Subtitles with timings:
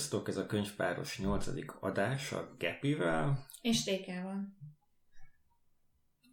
[0.00, 1.46] Sziasztok, ez a könyvpáros 8.
[1.80, 3.46] adás a Gepivel.
[3.60, 4.56] És Rékával.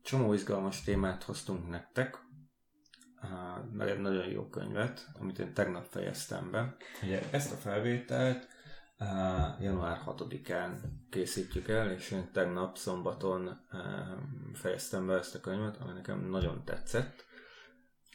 [0.03, 2.17] Csomó izgalmas témát hoztunk nektek,
[3.71, 6.75] meg egy nagyon jó könyvet, amit én tegnap fejeztem be.
[7.03, 8.47] Ugye ezt a felvételt
[9.59, 10.77] január 6-án
[11.09, 13.67] készítjük el, és én tegnap szombaton
[14.53, 17.25] fejeztem be ezt a könyvet, ami nekem nagyon tetszett.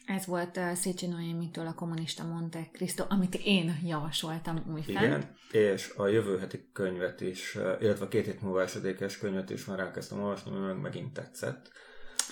[0.05, 5.05] Ez volt uh, Széchenyi Noémitől a kommunista Monte Cristo, amit én javasoltam újfent.
[5.05, 9.65] Igen, és a jövő heti könyvet is, illetve a két hét múlva esedékes könyvet is
[9.65, 11.71] már elkezdtem olvasni, mert megint tetszett.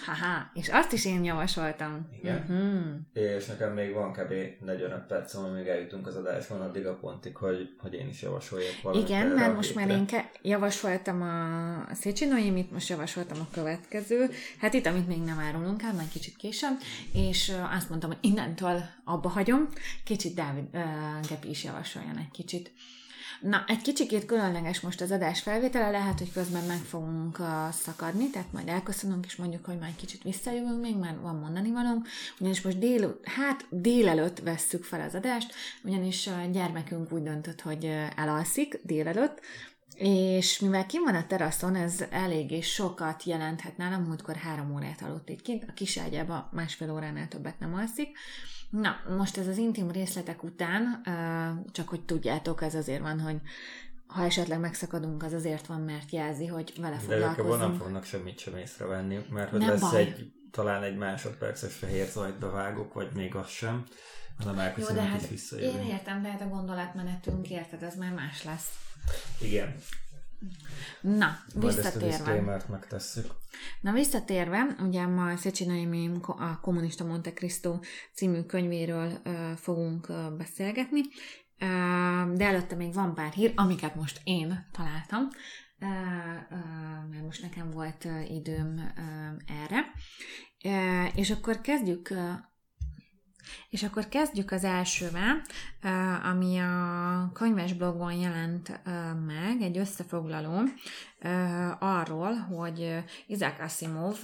[0.05, 2.09] Haha, és azt is én javasoltam.
[2.19, 2.37] Igen.
[2.37, 3.23] Uh-huh.
[3.23, 4.33] És nekem még van kb.
[4.59, 9.07] 45 perc, amíg eljutunk az adásban addig a pontig, hogy, hogy én is javasoljak valamit.
[9.09, 14.29] Igen, mert most már én ke- javasoltam a Széchenyi most javasoltam a következő.
[14.57, 16.77] Hát itt, amit még nem árulunk el, majd kicsit később,
[17.13, 19.69] és azt mondtam, hogy innentől abba hagyom,
[20.03, 20.81] kicsit Dávid uh,
[21.29, 22.71] Gepi is javasoljon egy kicsit.
[23.41, 28.29] Na, egy kicsikét különleges most az adás felvétele, lehet, hogy közben meg fogunk uh, szakadni,
[28.29, 32.07] tehát majd elköszönünk, és mondjuk, hogy majd kicsit visszajövünk még, mert van mondani valónk,
[32.39, 35.53] ugyanis most dél, hát délelőtt vesszük fel az adást,
[35.83, 39.39] ugyanis a gyermekünk úgy döntött, hogy elalszik délelőtt,
[39.95, 45.29] és mivel kim van a teraszon, ez eléggé sokat jelenthet nálam, múltkor három órát aludt
[45.29, 48.17] itt kint, a kis ágyába másfél óránál többet nem alszik,
[48.71, 51.01] Na, most ez az intim részletek után,
[51.71, 53.41] csak hogy tudjátok, ez azért van, hogy
[54.07, 57.59] ha esetleg megszakadunk, az azért van, mert jelzi, hogy vele foglalkozunk.
[57.59, 60.01] De nem fognak semmit sem észrevenni, mert hogy nem lesz baj.
[60.01, 63.85] egy, talán egy másodperces fehér zajt bevágok, vagy még az sem,
[64.37, 68.43] hanem elköszönünk Jó, de hát Én értem, de hát a gondolatmenetünk, érted, ez már más
[68.43, 68.69] lesz.
[69.41, 69.75] Igen.
[71.01, 72.41] Na, visszatérve.
[72.41, 73.25] Majd megtesszük.
[73.81, 75.87] Na, visszatérve, ugye ma Szecsi
[76.25, 77.79] a Kommunista Monte Cristo
[78.13, 84.21] című könyvéről uh, fogunk uh, beszélgetni, uh, de előtte még van pár hír, amiket most
[84.23, 85.27] én találtam,
[87.09, 88.93] mert most nekem volt időm
[89.45, 89.85] erre.
[91.15, 92.13] És akkor kezdjük
[93.69, 95.41] és akkor kezdjük az elsővel,
[96.31, 98.81] ami a könyves blogon jelent
[99.25, 100.61] meg, egy összefoglaló
[101.79, 104.23] arról, hogy Isaac Asimov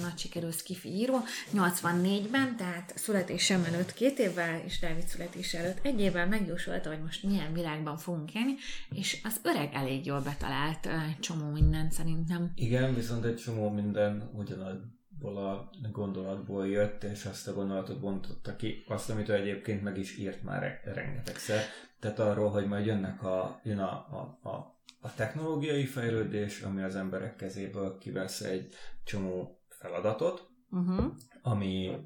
[0.00, 1.18] nagy sikerű skifi író
[1.54, 7.22] 84-ben, tehát születésem előtt két évvel, és Dávid születése előtt egy évvel megjósolta, hogy most
[7.22, 8.54] milyen világban fogunk élni,
[8.94, 10.88] és az öreg elég jól betalált
[11.20, 12.52] csomó minden szerintem.
[12.54, 14.76] Igen, viszont egy csomó minden ugyanaz
[15.24, 20.18] a gondolatból jött, és azt a gondolatot bontotta ki, azt, amit ő egyébként meg is
[20.18, 21.60] írt már rengetegszer.
[22.00, 26.96] Tehát arról, hogy majd jönnek a, jön a, a, a, a technológiai fejlődés, ami az
[26.96, 28.74] emberek kezéből kivesz egy
[29.04, 31.04] csomó feladatot, uh-huh.
[31.42, 31.96] ami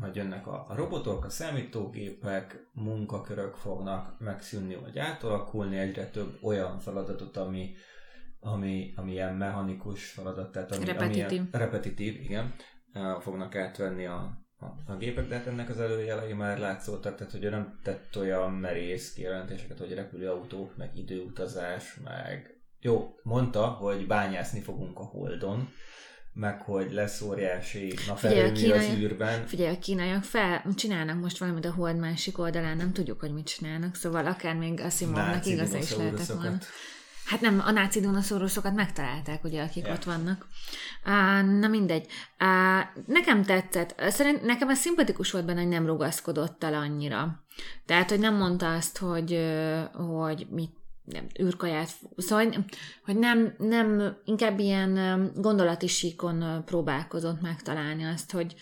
[0.00, 6.78] majd jönnek a, a robotok, a számítógépek, munkakörök fognak megszűnni vagy átalakulni, egyre több olyan
[6.78, 7.74] feladatot, ami,
[8.40, 11.24] ami, ami ilyen mechanikus feladat, tehát ami, repetitív.
[11.24, 12.54] Ami ilyen, repetitív, igen,
[13.20, 17.50] fognak átvenni a, a, a gépek, de hát ennek az előjelei már látszottak, tehát hogy
[17.50, 24.98] nem tett olyan merész kijelentéseket, hogy repülőautók, meg időutazás, meg jó, mondta, hogy bányászni fogunk
[24.98, 25.68] a Holdon,
[26.32, 29.46] meg hogy lesz óriási naperőmű az űrben.
[29.46, 33.46] Figyelj, a kínaiak fel, csinálnak most valamit a hold másik oldalán, nem tudjuk, hogy mit
[33.46, 36.58] csinálnak, szóval akár még Asimovnak igaza is lehetett volna.
[37.30, 39.96] Hát nem, a náci dinaszóruszokat megtalálták, ugye, akik yeah.
[39.96, 40.46] ott vannak.
[41.04, 42.06] Uh, na mindegy.
[42.40, 43.94] Uh, nekem tetszett.
[44.08, 47.44] Szerint nekem ez szimpatikus volt benne, hogy nem rugaszkodott el annyira.
[47.86, 49.38] Tehát, hogy nem mondta azt, hogy,
[49.92, 50.72] hogy mit
[51.04, 52.64] nem, űrkaját, szóval,
[53.04, 58.54] hogy nem, nem, inkább ilyen gondolati síkon próbálkozott megtalálni azt, hogy,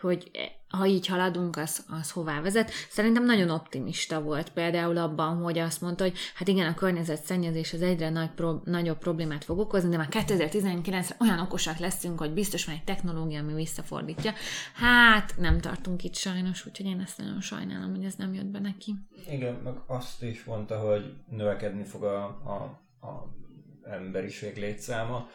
[0.00, 0.30] hogy
[0.68, 2.70] ha így haladunk, az, az hová vezet.
[2.70, 7.82] Szerintem nagyon optimista volt például abban, hogy azt mondta, hogy hát igen, a környezetszennyezés az
[7.82, 12.64] egyre nagy pro, nagyobb problémát fog okozni, de már 2019-re olyan okosak leszünk, hogy biztos
[12.64, 14.32] van egy technológia, ami visszafordítja.
[14.74, 18.58] Hát nem tartunk itt sajnos, úgyhogy én ezt nagyon sajnálom, hogy ez nem jött be
[18.58, 18.94] neki.
[19.30, 23.34] Igen, meg azt is mondta, hogy növekedni fog a, a, a
[23.82, 25.28] emberiség létszáma,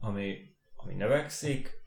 [0.00, 0.36] ami,
[0.76, 1.77] ami növekszik,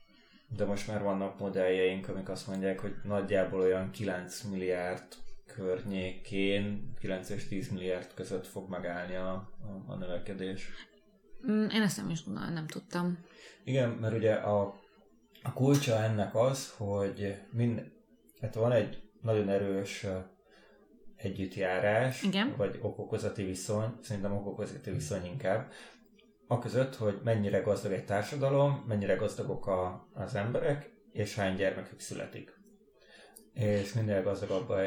[0.56, 5.02] de most már vannak modelljeink, amik azt mondják, hogy nagyjából olyan 9 milliárd
[5.46, 10.70] környékén, 9 és 10 milliárd között fog megállni a, a, a növekedés.
[11.50, 13.18] Mm, én ezt nem is nem tudtam.
[13.64, 14.80] Igen, mert ugye a,
[15.42, 17.90] a kulcsa ennek az, hogy mind,
[18.40, 20.06] hát van egy nagyon erős
[21.16, 22.54] együttjárás, Igen.
[22.56, 25.72] vagy okokozati viszony, szerintem okokozati viszony inkább,
[26.52, 32.00] a között, hogy mennyire gazdag egy társadalom, mennyire gazdagok a, az emberek, és hány gyermekük
[32.00, 32.60] születik.
[33.54, 34.80] És minél gazdagabb a,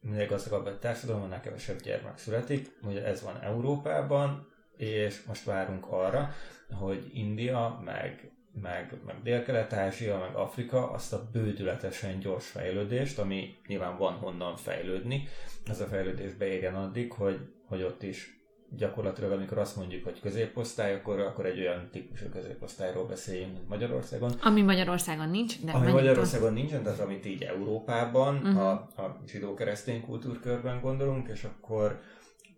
[0.00, 2.78] minél gazdagabb egy társadalom, annál kevesebb gyermek születik.
[2.82, 6.30] Ugye ez van Európában, és most várunk arra,
[6.70, 13.96] hogy India, meg, meg, meg Dél-Kelet-Ázsia, meg Afrika azt a bődületesen gyors fejlődést, ami nyilván
[13.96, 15.28] van honnan fejlődni,
[15.66, 18.43] ez a fejlődés beérjen addig, hogy, hogy ott is
[18.76, 24.32] gyakorlatilag, amikor azt mondjuk, hogy középosztály, akkor, akkor egy olyan típusú középosztályról beszéljünk, mint Magyarországon.
[24.42, 28.60] Ami Magyarországon nincs, de Ami Magyarországon nincsen, tehát amit így Európában, uh-huh.
[28.60, 32.00] a, a zsidó-keresztény kultúrkörben gondolunk, és akkor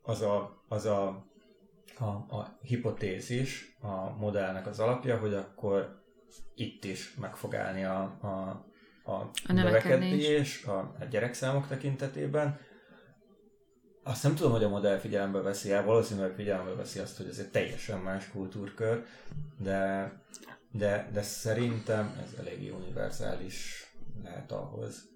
[0.02, 1.26] az a, az a,
[1.98, 2.04] a,
[2.36, 6.04] a hipotézis, a modellnek az alapja, hogy akkor
[6.54, 8.64] itt is meg fog állni a, a,
[9.10, 12.58] a, a növekedés a, a gyerekszámok tekintetében,
[14.06, 17.38] azt nem tudom, hogy a modell figyelembe veszi el, valószínűleg figyelembe veszi azt, hogy ez
[17.38, 19.04] egy teljesen más kultúrkör,
[19.58, 20.12] de,
[20.70, 23.86] de, de szerintem ez eléggé univerzális
[24.24, 25.08] lehet ahhoz.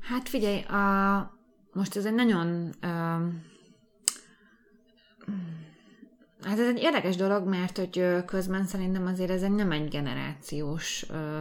[0.00, 1.38] Hát figyelj, a,
[1.72, 3.32] most ez egy nagyon uh,
[6.42, 11.06] hát ez egy érdekes dolog, mert hogy közben szerintem azért ez egy nem egy generációs
[11.10, 11.40] uh,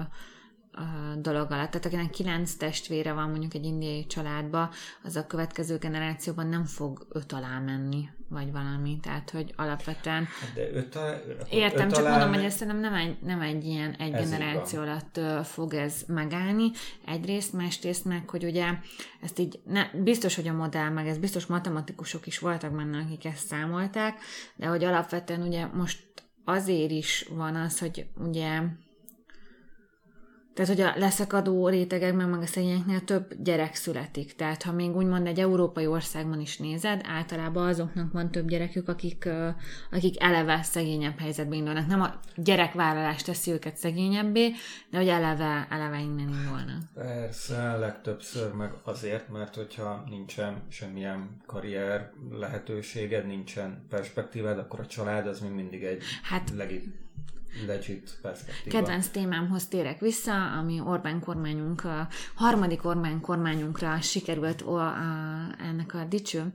[1.18, 1.72] dolog alatt.
[1.72, 4.70] Tehát akinek kilenc testvére van mondjuk egy indiai családba,
[5.04, 9.00] az a következő generációban nem fog öt alá menni, vagy valami.
[9.02, 10.28] Tehát, hogy alapvetően...
[10.54, 11.18] De öt alá,
[11.50, 15.74] Értem, öt csak mondom, hogy ezt nem egy, nem egy ilyen egy generáció alatt fog
[15.74, 16.72] ez megállni.
[17.06, 18.66] Egyrészt, másrészt meg, hogy ugye
[19.22, 23.26] ezt így, ne, biztos, hogy a modell, meg ez biztos matematikusok is voltak benne, akik
[23.26, 24.18] ezt számolták,
[24.56, 26.04] de hogy alapvetően ugye most
[26.46, 28.62] azért is van az, hogy ugye
[30.56, 34.36] tehát, hogy a leszakadó rétegekben, meg a szegényeknél több gyerek születik.
[34.36, 39.30] Tehát, ha még úgymond egy európai országban is nézed, általában azoknak van több gyerekük, akik,
[39.92, 41.88] akik eleve szegényebb helyzetben indulnak.
[41.88, 44.52] Nem a gyerekvállalás teszi őket szegényebbé,
[44.90, 46.82] de hogy eleve, eleve innen indulnak.
[46.94, 55.28] Persze, legtöbbször meg azért, mert hogyha nincsen semmilyen karrier lehetőséged, nincsen perspektívád, akkor a család
[55.28, 57.04] az még mindig egy hát, legit
[57.68, 58.78] legit perspektíva.
[58.78, 64.94] Kedvenc témámhoz térek vissza, ami Orbán kormányunk, a harmadik Orbán kormányunkra sikerült a, a,
[65.60, 66.54] ennek a dicső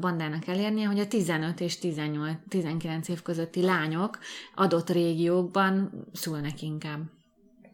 [0.00, 4.18] bandának elérnie, hogy a 15 és 18, 19 év közötti lányok
[4.54, 7.00] adott régiókban szülnek inkább.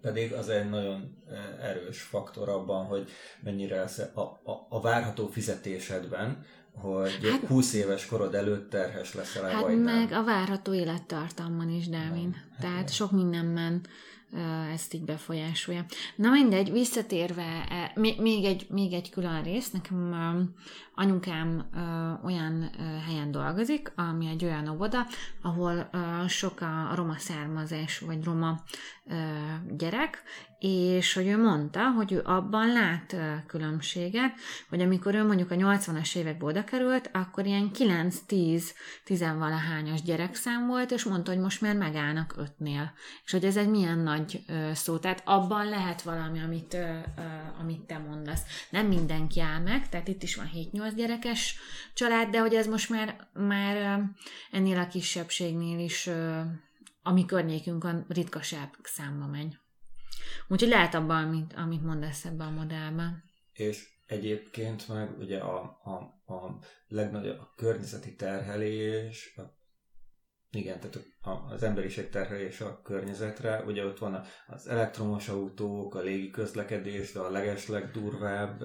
[0.00, 1.16] Pedig az egy nagyon
[1.60, 3.10] erős faktor abban, hogy
[3.42, 3.84] mennyire
[4.14, 9.80] a, a, a várható fizetésedben hogy hát, 20 éves korod előtt terhes leszel hát vagy
[9.80, 10.20] meg nem.
[10.20, 12.34] a várható élettartamban is, Dávid.
[12.34, 12.86] Hát Tehát nem.
[12.86, 13.80] sok mindenben
[14.72, 15.84] ezt így befolyásolja.
[16.16, 20.14] Na mindegy, visszatérve, e, még egy, még egy külön rész, nekem
[20.94, 21.70] anyukám
[22.24, 22.70] olyan
[23.06, 25.06] helyen dolgozik, ami egy olyan óvoda,
[25.42, 25.90] ahol
[26.28, 28.62] sok a roma származás, vagy roma
[29.76, 30.22] gyerek,
[30.60, 33.16] és hogy ő mondta, hogy ő abban lát
[33.46, 34.32] különbséget,
[34.68, 38.64] hogy amikor ő mondjuk a 80-as évekbe oda került, akkor ilyen 9-10
[39.04, 42.92] tizenvalahányas gyerekszám volt, és mondta, hogy most már megállnak ötnél.
[43.24, 44.98] És hogy ez egy milyen nagy szó.
[44.98, 46.76] Tehát abban lehet valami, amit,
[47.60, 48.42] amit te mondasz.
[48.70, 51.58] Nem mindenki áll meg, tehát itt is van 7-8 gyerekes
[51.94, 54.00] család, de hogy ez most már, már
[54.50, 56.10] ennél a kisebbségnél is
[57.02, 59.58] a mi környékünkön ritkaság számba megy.
[60.48, 63.22] Úgyhogy lehet abban, amit, amit mondasz ebben a modellben.
[63.52, 65.92] És egyébként meg ugye a, a,
[66.34, 66.58] a
[66.88, 69.42] legnagyobb a környezeti terhelés, a,
[70.50, 76.00] igen, tehát a, az emberiség terhelés a környezetre, ugye ott van az elektromos autók, a
[76.00, 78.62] légi közlekedés, de a legesleg durvább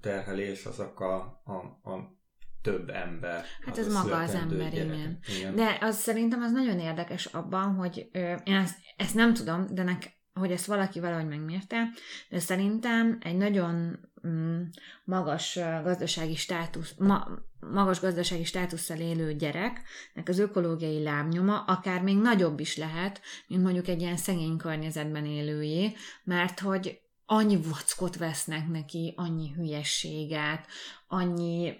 [0.00, 2.20] terhelés azok a, a, a
[2.62, 3.44] több ember.
[3.64, 5.18] Hát ez maga az ember, igen.
[5.36, 5.54] igen.
[5.54, 9.82] De az szerintem az nagyon érdekes abban, hogy ö, én ezt, ezt nem tudom, de
[9.82, 11.88] nek, hogy ezt valaki valahogy megmérte,
[12.28, 14.62] de szerintem egy nagyon mm,
[15.04, 17.28] magas gazdasági státusz, ma,
[17.60, 23.88] magas gazdasági státusszal élő gyereknek az ökológiai lábnyoma akár még nagyobb is lehet, mint mondjuk
[23.88, 25.92] egy ilyen szegény környezetben élőjé,
[26.24, 30.66] mert hogy annyi vackot vesznek neki, annyi hülyességet,
[31.08, 31.74] annyi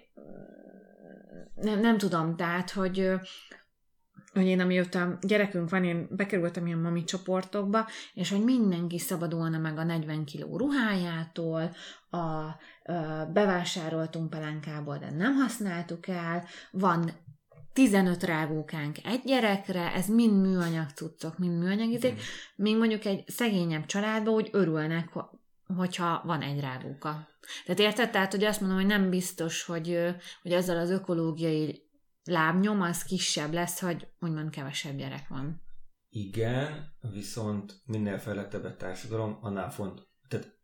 [1.55, 3.11] nem, nem tudom, tehát, hogy
[4.33, 9.77] hogy én amióta gyerekünk van, én bekerültem ilyen mami csoportokba, és hogy mindenki szabadulna meg
[9.77, 11.75] a 40 kiló ruhájától,
[12.09, 12.55] a, a
[13.33, 17.11] bevásároltunk pelánkából, de nem használtuk el, van
[17.73, 22.21] 15 rágókánk egy gyerekre, ez mind műanyag cuccok, mind műanyag izék,
[22.55, 25.09] még mondjuk egy szegényebb családban úgy örülnek,
[25.75, 27.27] hogyha van egy rágóka.
[27.65, 28.09] Tehát érted?
[28.09, 31.83] Tehát, hogy azt mondom, hogy nem biztos, hogy, hogy ezzel az ökológiai
[32.23, 35.61] lábnyom az kisebb lesz, hogy úgymond kevesebb gyerek van.
[36.09, 40.59] Igen, viszont minél fejlettebb a társadalom, annál font, tehát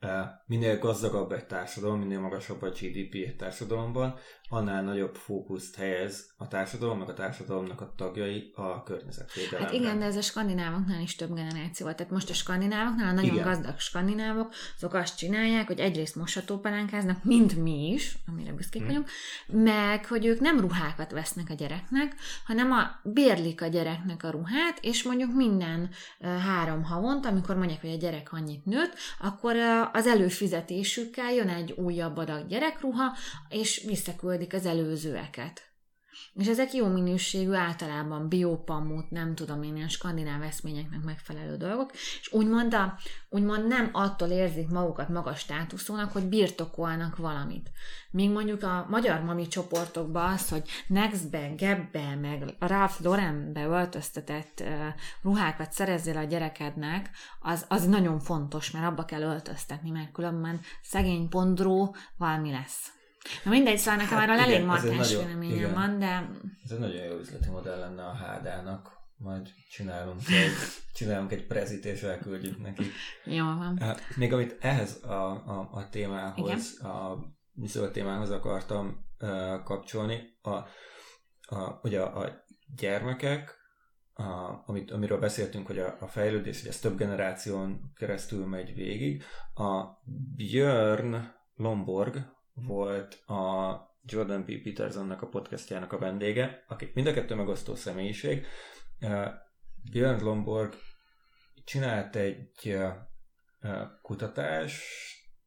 [0.45, 6.47] minél gazdagabb egy társadalom, minél magasabb a GDP egy társadalomban, annál nagyobb fókuszt helyez a
[6.47, 9.65] társadalom, meg a társadalomnak a tagjai a környezetvédelemre.
[9.65, 11.97] Hát igen, de ez a skandinávoknál is több generáció volt.
[11.97, 13.45] Tehát most a skandinávoknál, a nagyon igen.
[13.45, 18.91] gazdag skandinávok, azok azt csinálják, hogy egyrészt moshatópalánkáznak, mint mi is, amire büszkék hmm.
[18.91, 19.09] vagyunk,
[19.65, 22.15] meg hogy ők nem ruhákat vesznek a gyereknek,
[22.45, 25.89] hanem a, bérlik a gyereknek a ruhát, és mondjuk minden
[26.21, 29.55] három havont, amikor mondják, hogy a gyerek annyit nőtt, akkor
[29.93, 33.15] az előfizetésükkel jön egy újabb adag gyerekruha,
[33.49, 35.68] és visszaküldik az előzőeket.
[36.33, 42.29] És ezek jó minőségű, általában biopamut, nem tudom én, ilyen skandináv eszményeknek megfelelő dolgok, és
[42.31, 42.97] úgymond, a,
[43.29, 47.71] úgymond nem attól érzik magukat magas státuszúnak, hogy birtokolnak valamit.
[48.11, 54.67] Míg mondjuk a magyar mami csoportokban az, hogy Nextbe, Gebbe, meg Ralph Laurenbe öltöztetett uh,
[55.21, 57.09] ruhákat szerezzél a gyerekednek,
[57.39, 62.98] az, az nagyon fontos, mert abba kell öltöztetni, mert különben szegény pondró valami lesz.
[63.43, 66.29] Na mindegy, szóval nekem hát, elég markáns véleményem van, de...
[66.63, 68.97] Ez egy nagyon jó üzleti modell lenne a Hádának.
[69.17, 70.51] Majd csinálunk egy,
[70.93, 72.83] csinálunk egy prezit, és elküldjük neki.
[73.25, 73.81] Jó van.
[74.15, 76.91] Még amit ehhez a, a, a témához, Igen?
[76.91, 77.17] a
[77.65, 80.53] zöld témához akartam uh, kapcsolni, a,
[81.55, 82.45] a, ugye a, a
[82.75, 83.57] gyermekek,
[84.13, 89.23] a, amit, amiről beszéltünk, hogy a, a fejlődés, hogy ez több generáción keresztül megy végig.
[89.53, 89.83] A
[90.35, 91.15] Björn
[91.55, 93.73] Lomborg, volt a
[94.03, 94.63] Jordan P.
[94.63, 98.45] Petersonnak a podcastjának a vendége, aki mind a kettő megosztó személyiség.
[99.91, 100.73] Björn Lomborg
[101.63, 102.77] csinált egy
[104.01, 104.83] kutatás,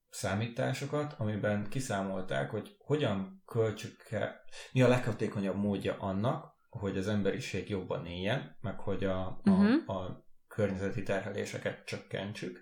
[0.09, 4.40] számításokat, amiben kiszámolták, hogy hogyan költsük el,
[4.73, 9.97] mi a leghatékonyabb módja annak, hogy az emberiség jobban éljen, meg hogy a, a, uh-huh.
[9.97, 12.61] a környezeti terheléseket csökkentsük.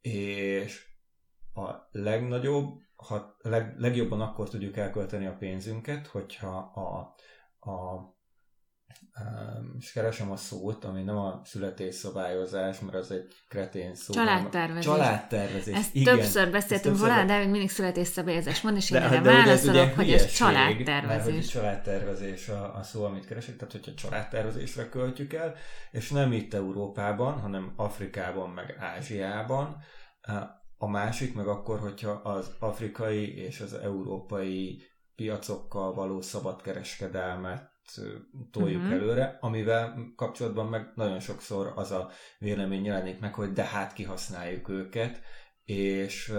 [0.00, 0.86] És
[1.54, 7.14] a legnagyobb ha leg, legjobban akkor tudjuk elkölteni a pénzünket, hogyha a,
[7.70, 8.12] a
[9.78, 14.12] és keresem a szót, ami nem a születésszabályozás, mert az egy kretén szó.
[14.12, 14.84] Családtervezés.
[14.84, 15.74] Családtervezés.
[15.74, 20.32] Ezt Igen, többször beszéltünk volna, de mindig születésszabályozás mond, és én erre válaszolok, hogy ez
[20.32, 21.24] családtervezés.
[21.24, 25.54] Mert hogy családtervezés a, a szó, amit keresek, tehát hogyha családtervezésre költjük el,
[25.90, 29.76] és nem itt Európában, hanem Afrikában, meg Ázsiában,
[30.78, 34.82] a másik meg akkor, hogyha az afrikai és az európai
[35.16, 37.72] piacokkal való szabadkereskedelmet
[38.50, 38.96] toljuk uh-huh.
[38.96, 44.68] előre, amivel kapcsolatban meg nagyon sokszor az a vélemény jelenik meg, hogy de hát kihasználjuk
[44.68, 45.20] őket,
[45.64, 46.34] és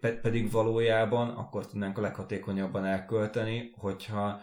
[0.00, 4.40] pedig valójában akkor tudnánk a leghatékonyabban elkölteni, hogyha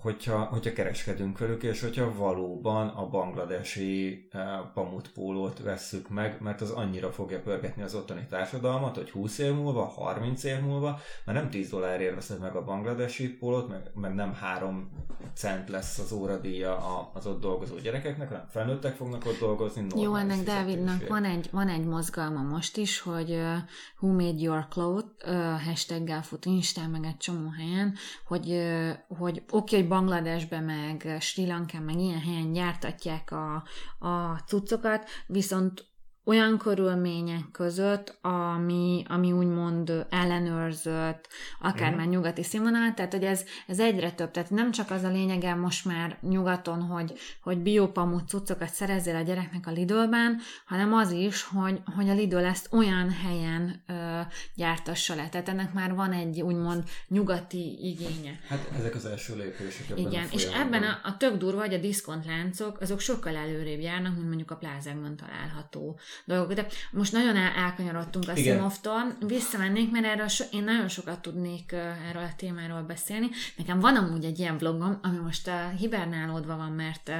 [0.00, 4.42] hogyha, hogyha kereskedünk velük, és hogyha valóban a bangladesi eh,
[4.74, 9.84] pamutpólót vesszük meg, mert az annyira fogja pörgetni az ottani társadalmat, hogy 20 év múlva,
[9.84, 14.32] 30 év múlva, mert nem 10 dollárért veszed meg a bangladesi pólót, meg, meg nem
[14.32, 14.90] 3
[15.34, 16.76] cent lesz az óradíja
[17.12, 19.86] az ott dolgozó gyerekeknek, hanem felnőttek fognak ott dolgozni.
[19.96, 23.56] Jó, ennek Dávidnak van egy, van egy mozgalma most is, hogy uh,
[24.00, 27.94] Who Made Your Clothes uh, hashtaggel fut Instán, meg egy csomó helyen,
[28.26, 33.54] hogy, uh, hogy oké, okay, hogy Bangladesbe, meg Sri Lankán, meg ilyen helyen gyártatják a,
[33.98, 35.86] a cuccokat, viszont
[36.24, 41.28] olyan körülmények között, ami, ami úgymond ellenőrzött,
[41.60, 41.96] akár uh-huh.
[41.96, 44.30] már nyugati színvonal, tehát hogy ez, ez egyre több.
[44.30, 49.22] Tehát nem csak az a lényege most már nyugaton, hogy, hogy biopamut cuccokat szerezzél a
[49.22, 54.20] gyereknek a Lidlben, hanem az is, hogy, hogy a Lidl ezt olyan helyen ö,
[54.54, 55.28] gyártassa le.
[55.28, 58.38] Tehát ennek már van egy úgymond nyugati igénye.
[58.48, 61.74] Hát ezek az első lépések ebben Igen, a és ebben a, a tök durva, hogy
[61.74, 66.52] a diszkontláncok, azok sokkal előrébb járnak, mint mondjuk a plázákban található dolgok.
[66.52, 71.72] De most nagyon el, elkanyarodtunk a Simoftól, visszamennék, mert erről so, én nagyon sokat tudnék
[72.08, 73.28] erről a témáról beszélni.
[73.56, 77.16] Nekem van amúgy egy ilyen vlogom, ami most uh, hibernálódva van, mert uh,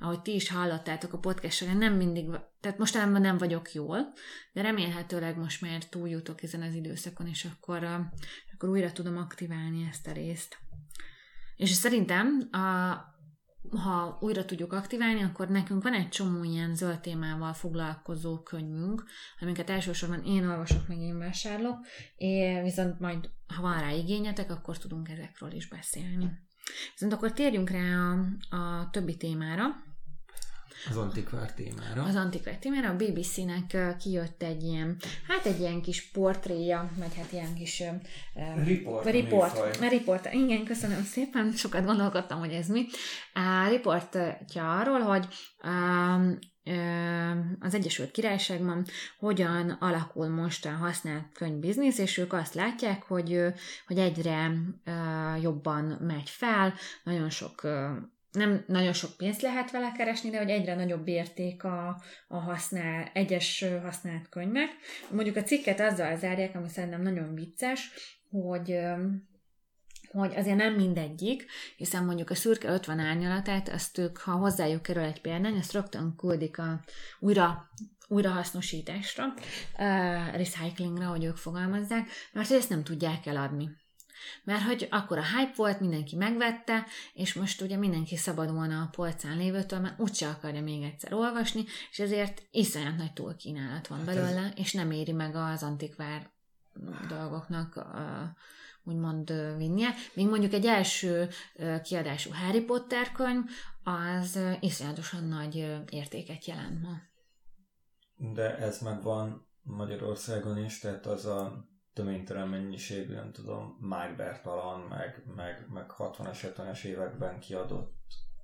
[0.00, 2.26] ahogy ti is hallottátok a podcast nem mindig,
[2.60, 4.12] tehát mostanában nem vagyok jól,
[4.52, 7.84] de remélhetőleg most már túljutok ezen az időszakon, és akkor,
[8.52, 10.58] akkor újra tudom aktiválni ezt a részt.
[11.56, 12.58] És szerintem a,
[13.70, 19.04] ha újra tudjuk aktiválni, akkor nekünk van egy csomó ilyen zöld témával foglalkozó könyvünk,
[19.40, 21.78] amiket elsősorban én olvasok, meg én vásárlok,
[22.16, 26.30] és viszont majd, ha van rá igényetek, akkor tudunk ezekről is beszélni.
[26.92, 28.12] Viszont akkor térjünk rá
[28.50, 29.64] a, a többi témára.
[30.90, 32.02] Az antikvár témára.
[32.02, 32.88] Az antikvár témára.
[32.88, 34.96] A BBC-nek kijött egy ilyen,
[35.28, 37.80] hát egy ilyen kis portréja, meg hát ilyen kis
[38.34, 39.04] uh, report.
[39.04, 39.76] Report.
[39.80, 40.32] report.
[40.32, 41.52] Igen, köszönöm szépen.
[41.52, 42.86] Sokat gondolkodtam, hogy ez mi.
[43.34, 45.26] A riportja arról, hogy
[45.64, 46.38] um,
[47.60, 48.84] az Egyesült Királyságban
[49.18, 53.40] hogyan alakul most a használt könyvbiznisz, és ők azt látják, hogy,
[53.86, 54.52] hogy egyre
[55.40, 57.60] jobban megy fel, nagyon sok
[58.34, 63.10] nem nagyon sok pénzt lehet vele keresni, de hogy egyre nagyobb érték a, a használ,
[63.12, 64.70] egyes használt könyvek.
[65.10, 67.90] Mondjuk a cikket azzal zárják, ami szerintem nagyon vicces,
[68.30, 68.78] hogy
[70.10, 75.02] hogy azért nem mindegyik, hiszen mondjuk a szürke 50 árnyalatát, azt ők, ha hozzájuk kerül
[75.02, 76.84] egy példány, azt rögtön küldik a
[77.18, 77.70] újra
[78.08, 83.70] újrahasznosításra, uh, recyclingra, hogy ők fogalmazzák, mert ezt nem tudják eladni.
[84.44, 89.36] Mert hogy akkor a hype volt, mindenki megvette, és most ugye mindenki szabadulna a polcán
[89.36, 94.40] lévőtől, mert úgyse akarja még egyszer olvasni, és ezért iszonyat nagy túlkínálat van hát belőle,
[94.40, 94.52] ez...
[94.56, 96.30] és nem éri meg az antikvár
[97.08, 97.86] dolgoknak
[98.84, 99.88] úgymond vinnie.
[100.14, 101.28] Még mondjuk egy első
[101.82, 103.42] kiadású Harry Potter könyv,
[103.82, 106.96] az iszonyatosan nagy értéket jelent ma.
[108.32, 115.22] De ez megvan Magyarországon is, tehát az a töménytelen mennyiségű, nem tudom, Mike Bertalan, meg,
[115.34, 117.94] meg, meg 60-as, 70-es években kiadott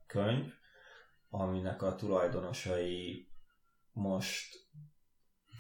[0.07, 0.53] könyv,
[1.31, 3.29] aminek a tulajdonosai
[3.93, 4.59] most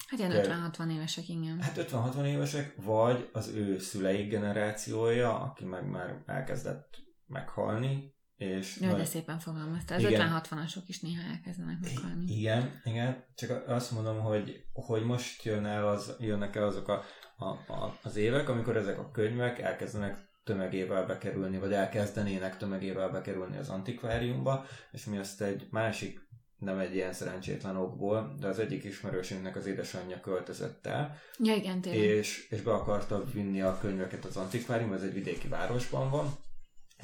[0.06, 0.32] Hát ilyen
[0.72, 1.60] 50-60 évesek, igen.
[1.60, 8.92] Hát 50-60 évesek, vagy az ő szüleik generációja, aki meg már elkezdett meghalni, és Jó,
[8.92, 9.94] de szépen fogalmazta.
[9.94, 12.32] Az 50-60-asok is néha elkezdenek meghalni.
[12.32, 13.24] Igen, igen.
[13.34, 17.02] Csak azt mondom, hogy, hogy most jön el az, jönnek el azok a,
[17.40, 23.56] a, a, az évek, amikor ezek a könyvek elkezdenek tömegével bekerülni, vagy elkezdenének tömegével bekerülni
[23.56, 26.28] az antikváriumba, és mi azt egy másik
[26.58, 31.16] nem egy ilyen szerencsétlen okból, de az egyik ismerősünknek az édesanyja költözött el.
[31.38, 32.02] Ja, igen, tényleg.
[32.02, 36.34] És, és be akarta vinni a könyveket az antikváriumba, ez egy vidéki városban van,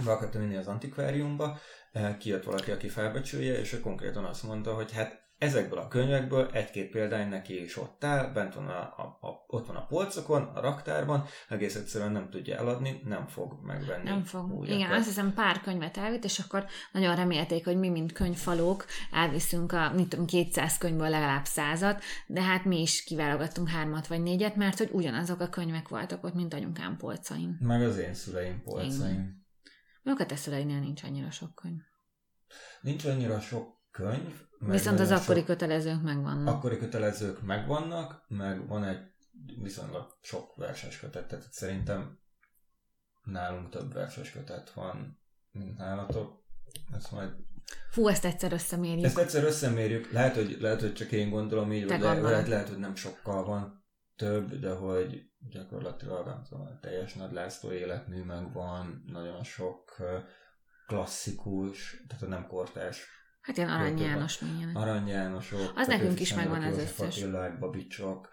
[0.04, 1.58] be akarta vinni az antikváriumba,
[1.92, 6.50] eh, kijött valaki, aki felbecsülje, és ő konkrétan azt mondta, hogy hát ezekből a könyvekből
[6.52, 10.42] egy-két példány neki is ott áll, bent van a, a, a, ott van a polcokon,
[10.42, 14.08] a raktárban, egész egyszerűen nem tudja eladni, nem fog megvenni.
[14.08, 14.52] Nem fog.
[14.52, 14.78] Újakat.
[14.78, 19.72] Igen, azt hiszem pár könyvet elvitt, és akkor nagyon remélték, hogy mi, mint könyvfalók, elviszünk
[19.72, 24.56] a mit tudom, 200 könyvből legalább százat, de hát mi is kiválogattunk hármat vagy négyet,
[24.56, 27.56] mert hogy ugyanazok a könyvek voltak ott, mint anyukám polcain.
[27.60, 29.44] Meg az én szüleim polcain.
[30.02, 31.80] Mondjuk a te szüleinél nincs annyira sok könyv.
[32.80, 36.54] Nincs annyira sok könyv, Viszont az akkori sok, kötelezők megvannak.
[36.54, 39.00] Akkori kötelezők megvannak, meg van egy
[39.62, 42.18] viszonylag sok verses kötet, tehát szerintem
[43.24, 46.44] nálunk több verses kötet van, mint nálatok.
[46.92, 47.30] Ezt majd
[47.90, 49.04] Fú, ezt egyszer összemérjük.
[49.04, 50.12] Ezt egyszer összemérjük.
[50.12, 53.84] Lehet, hogy, lehet, hogy csak én gondolom így, vagy lehet, lehet, hogy nem sokkal van
[54.16, 59.96] több, de hogy gyakorlatilag nem tudom, a teljes Nagy László életmű megvan, nagyon sok
[60.86, 63.06] klasszikus, tehát a nem kortás
[63.46, 64.38] Hát ilyen Arany János
[64.74, 65.72] Arany Jánosok.
[65.74, 67.22] Az nekünk is megvan az összes.
[67.22, 68.28] Attilák, Babicsok,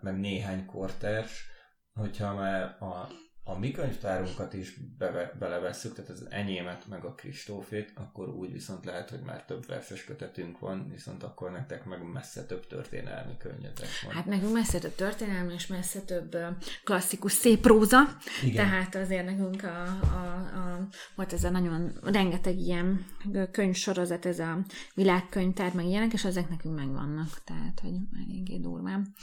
[0.00, 1.44] meg néhány kortárs,
[1.92, 3.08] hogyha már a
[3.44, 8.84] a mi könyvtárunkat is beve, belevesszük, tehát az enyémet meg a Kristófét, akkor úgy viszont
[8.84, 13.88] lehet, hogy már több verses kötetünk van, viszont akkor nektek meg messze több történelmi könyvetek
[14.04, 14.14] van.
[14.14, 16.36] Hát nekünk messze több történelmi, és messze több
[16.84, 18.54] klasszikus szép próza, Igen.
[18.54, 23.06] tehát azért nekünk a, a, a, volt ez a nagyon rengeteg ilyen
[23.50, 24.58] könyvsorozat, ez a
[24.94, 27.94] világkönyvtár, meg ilyenek, és ezek nekünk megvannak, tehát hogy
[28.26, 29.14] eléggé durván.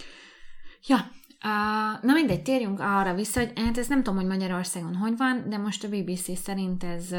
[0.87, 1.11] Ja,
[2.01, 5.57] na mindegy, térjünk arra vissza, hogy hát ez nem tudom, hogy Magyarországon hogy van, de
[5.57, 7.11] most a BBC szerint ez,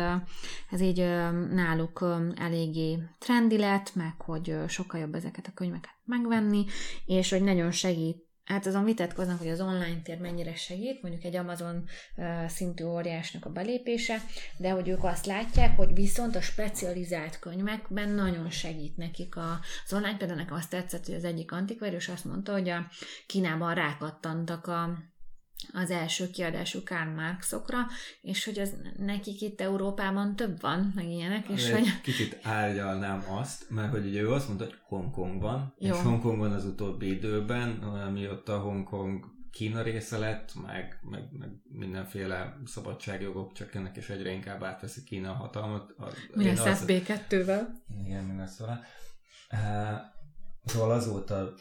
[0.70, 0.98] ez így
[1.50, 2.04] náluk
[2.34, 6.64] eléggé trendi lett, meg hogy sokkal jobb ezeket a könyveket megvenni,
[7.06, 11.36] és hogy nagyon segít hát azon vitatkoznak, hogy az online tér mennyire segít, mondjuk egy
[11.36, 11.84] Amazon
[12.46, 14.16] szintű óriásnak a belépése,
[14.56, 20.16] de hogy ők azt látják, hogy viszont a specializált könyvekben nagyon segít nekik az online.
[20.16, 22.86] Például nekem azt tetszett, hogy az egyik antikvárius azt mondta, hogy a
[23.26, 24.98] Kínában rákattantak a
[25.72, 27.78] az első kiadású Karl Marxokra,
[28.20, 32.00] és hogy az nekik itt Európában több van, meg ilyenek, és Egy hogy...
[32.00, 35.94] Kicsit árgyalnám azt, mert hogy ugye ő azt mondta, hogy Hongkongban, Jó.
[35.94, 37.68] és Hongkongban az utóbbi időben,
[38.12, 45.02] mióta Hongkong Kína része lett, meg, meg, meg mindenféle szabadságjogok csökkennek, és egyre inkább átveszi
[45.02, 45.94] Kína a hatalmat.
[46.34, 46.84] Mi lesz az...
[46.86, 47.62] FB2-vel?
[48.04, 48.80] Igen, mi lesz vele.
[49.52, 49.98] Uh,
[50.64, 51.54] szóval azóta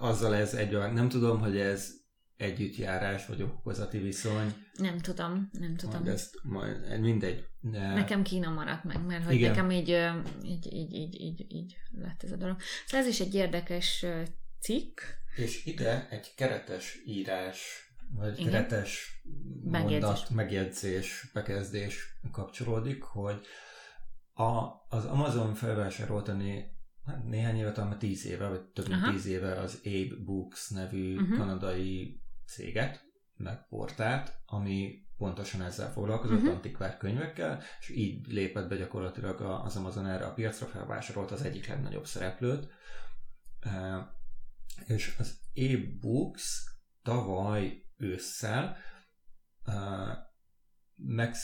[0.00, 2.01] azzal ez egy, nem tudom, hogy ez
[2.36, 4.54] együttjárás vagy okozati viszony.
[4.76, 6.02] Nem tudom, nem tudom.
[6.02, 7.46] Majd ezt majd, mindegy.
[7.60, 7.94] De...
[7.94, 9.88] Nekem Kína maradt meg, mert hogy nekem így,
[10.42, 12.56] így, így, így, így, így lett ez a dolog.
[12.86, 14.06] Szóval ez is egy érdekes
[14.60, 15.00] cikk.
[15.36, 18.52] És ide egy keretes írás, vagy Igen.
[18.52, 19.22] keretes
[19.64, 20.00] megjegyzés.
[20.00, 23.40] mondat, megjegyzés, bekezdés kapcsolódik, hogy
[24.34, 26.72] a, az Amazon felvásároltani
[27.06, 31.14] hát néhány éve, talán tíz éve, vagy több mint tíz éve az Abe Books nevű
[31.16, 31.38] uh-huh.
[31.38, 32.21] kanadai
[32.54, 33.04] céget,
[33.36, 36.54] meg portált, ami pontosan ezzel foglalkozott, uh-huh.
[36.54, 41.66] antikvár könyvekkel, és így lépett be gyakorlatilag az Amazon erre a piacra, felvásárolt az egyik
[41.66, 42.68] legnagyobb szereplőt.
[44.86, 46.64] És az e-books
[47.02, 48.76] tavaly ősszel
[50.96, 51.34] meg,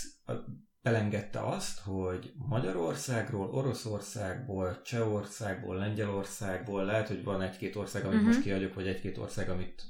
[0.83, 8.33] elengedte azt, hogy Magyarországról, Oroszországból, Csehországból, Lengyelországból, lehet, hogy van egy-két ország, amit uh-huh.
[8.33, 9.83] most kiadjuk, vagy egy-két ország, amit,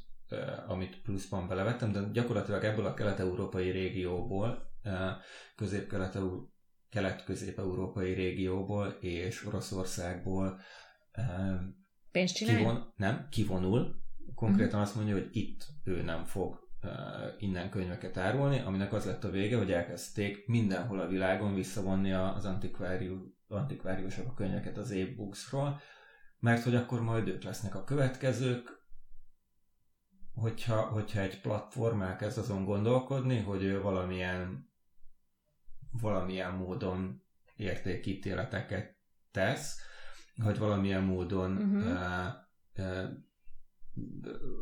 [0.67, 4.73] amit pluszban belevettem, de gyakorlatilag ebből a kelet-európai régióból,
[5.57, 6.19] közép-kelet
[6.91, 10.61] kelet-közép-európai régióból és Oroszországból
[11.17, 11.25] uh,
[12.11, 12.37] pénzt?
[12.37, 13.95] Kivon, nem, kivonul.
[14.35, 16.69] Konkrétan azt mondja, hogy itt ő nem fog
[17.38, 22.45] innen könyveket árulni, aminek az lett a vége, hogy elkezdték mindenhol a világon visszavonni az
[22.45, 25.81] antikvárius, antikváriusok a könyveket az e-booksról,
[26.38, 28.78] mert hogy akkor majd ők lesznek a következők,
[30.40, 34.70] hogyha, hogyha egy platform elkezd azon gondolkodni, hogy ő valamilyen,
[36.01, 37.22] valamilyen módon
[37.57, 38.96] értékítéleteket
[39.31, 39.81] tesz,
[40.42, 41.92] hogy valamilyen módon uh-huh.
[41.92, 43.11] uh, uh,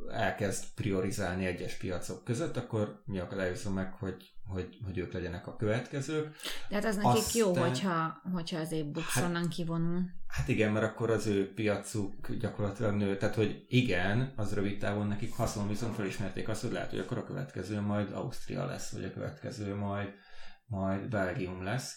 [0.08, 5.56] elkezd priorizálni egyes piacok között, akkor mi akadályozza meg, hogy, hogy, hogy ők legyenek a
[5.56, 6.36] következők.
[6.68, 10.02] De hát az nekik Aztán, jó, hogyha, hogyha az épp hát, kivonul.
[10.26, 13.16] Hát igen, mert akkor az ő piacuk gyakorlatilag nő.
[13.16, 17.18] Tehát, hogy igen, az rövid távon nekik haszon, viszont felismerték azt, hogy lehet, hogy akkor
[17.18, 20.08] a következő majd Ausztria lesz, vagy a következő majd,
[20.66, 21.96] majd Belgium lesz.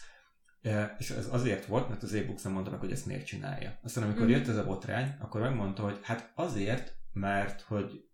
[0.61, 3.79] E, és ez azért volt, mert az e-books nem mondta meg, hogy ezt miért csinálja.
[3.83, 4.29] Aztán amikor mm.
[4.29, 8.08] jött ez a botrány, akkor megmondta, hogy hát azért, mert hogy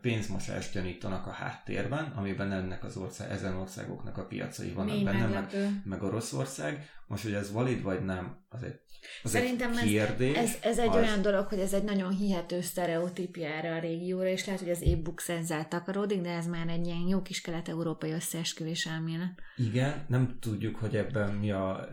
[0.00, 5.26] pénzmosást gyanítanak a háttérben, amiben ennek az ország, ezen országoknak a piacai vannak Mi benne,
[5.26, 6.88] meg, meg Oroszország.
[7.06, 8.80] Most, hogy ez valid vagy nem, az egy,
[9.22, 10.36] az Szerintem egy kérdés.
[10.36, 10.94] Ez, ez, ez egy az...
[10.94, 14.82] olyan dolog, hogy ez egy nagyon hihető sztereotípia erre a régióra, és lehet, hogy az
[14.82, 19.40] e-book ezzel takaródik, de ez már egy ilyen jó kis kelet-európai összeesküvés elmélet.
[19.56, 21.88] Igen, nem tudjuk, hogy ebben mi a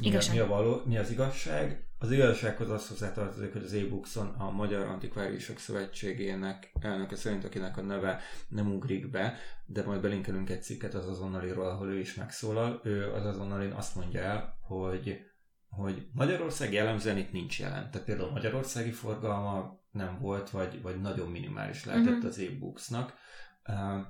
[0.00, 1.87] mi, a, mi, a való, mi az igazság.
[2.00, 7.82] Az igazsághoz az hozzátartozik, hogy az e a Magyar Antikváriusok Szövetségének elnöke szerint, akinek a
[7.82, 12.80] neve nem ugrik be, de majd belinkelünk egy cikket az azonnaliról, ahol ő is megszólal.
[12.84, 15.20] Ő az azonnalin azt mondja el, hogy,
[15.68, 17.90] hogy Magyarország jellemzően itt nincs jelen.
[17.90, 22.26] Tehát például magyarországi forgalma nem volt, vagy, vagy nagyon minimális lehetett uh-huh.
[22.26, 23.14] az e-booksnak.
[23.66, 24.06] Uh,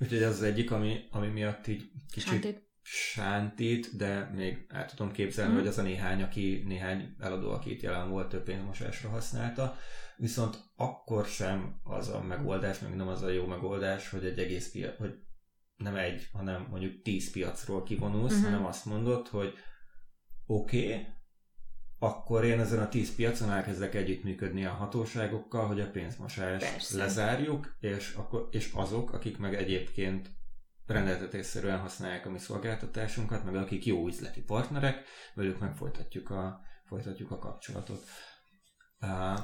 [0.00, 2.28] úgyhogy ez az egyik, ami, ami miatt így kicsit...
[2.28, 5.56] Sántit sántit, de még el tudom képzelni, mm.
[5.56, 9.76] hogy az a néhány, aki néhány eladó, aki itt jelen volt, több pénzmosásra használta.
[10.16, 14.70] Viszont akkor sem az a megoldás, meg nem az a jó megoldás, hogy egy egész
[14.70, 15.14] piac, hogy
[15.76, 18.44] nem egy, hanem mondjuk tíz piacról kivonulsz, mm-hmm.
[18.44, 19.52] hanem azt mondod, hogy
[20.46, 21.06] oké, okay,
[21.98, 26.96] akkor én ezen a tíz piacon elkezdek együttműködni a hatóságokkal, hogy a pénzmosást Persze.
[26.96, 30.30] lezárjuk, és, akkor, és azok, akik meg egyébként
[30.86, 37.30] rendeltetésszerűen használják a mi szolgáltatásunkat, meg akik jó üzleti partnerek, velük meg folytatjuk a, folytatjuk
[37.30, 38.04] a kapcsolatot.
[39.00, 39.38] Uh,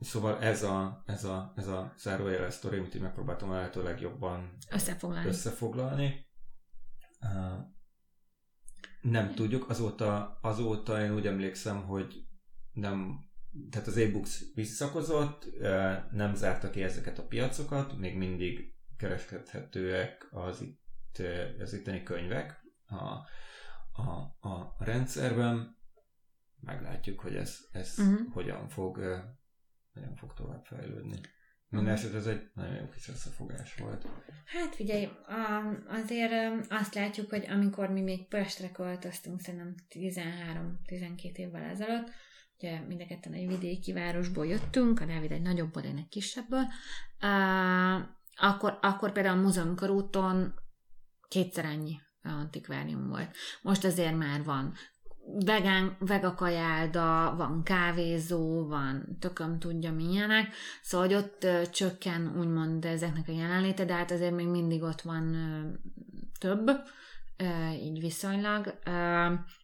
[0.00, 4.56] szóval ez a, ez a, ez a zárójeles sztori, amit én megpróbáltam a lehető legjobban
[4.70, 5.28] összefoglalni.
[5.28, 6.26] összefoglalni.
[7.20, 7.74] Uh,
[9.00, 12.26] nem tudjuk, azóta, azóta én úgy emlékszem, hogy
[12.72, 13.18] nem,
[13.70, 15.46] tehát az e-books visszakozott,
[16.10, 21.22] nem zárta ki ezeket a piacokat, még mindig kereskedhetőek az, itt,
[21.60, 23.02] az itteni könyvek a,
[24.02, 25.76] a, a rendszerben.
[26.60, 28.32] Meglátjuk, hogy ez, ez uh-huh.
[28.32, 28.96] hogyan, fog,
[29.92, 31.20] hogyan fog tovább fejlődni.
[31.68, 34.06] Minden esetre ez egy nagyon jó kis összefogás volt.
[34.44, 35.08] Hát figyelj,
[35.88, 36.32] azért
[36.70, 42.10] azt látjuk, hogy amikor mi még Pestre költöztünk, szerintem 13-12 évvel ezelőtt,
[42.58, 46.64] ugye mind a ketten egy vidéki városból jöttünk, a Dávid egy nagyobbból, én egy kisebből,
[48.36, 50.54] akkor, akkor például a Múzeum körúton
[51.28, 53.36] kétszer ennyi antikvárium volt.
[53.62, 54.74] Most azért már van
[55.44, 63.28] vegán, vegakajálda, van kávézó, van tököm tudja milyenek, szóval hogy ott ö, csökken úgymond ezeknek
[63.28, 65.68] a jelenléte, de hát azért még mindig ott van ö,
[66.38, 66.70] több,
[67.82, 68.78] így viszonylag.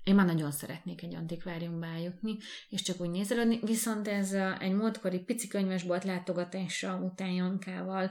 [0.05, 2.37] Én már nagyon szeretnék egy antikváriumba eljutni,
[2.69, 8.11] és csak úgy nézelődni, viszont ez egy múltkori pici könyvesbolt látogatása után Jankával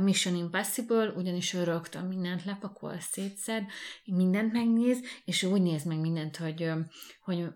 [0.00, 3.64] Mission Impossible, ugyanis ő rögtön mindent lepakol, szétszed,
[4.04, 6.70] mindent megnéz, és úgy néz meg mindent, hogy,
[7.20, 7.46] hogy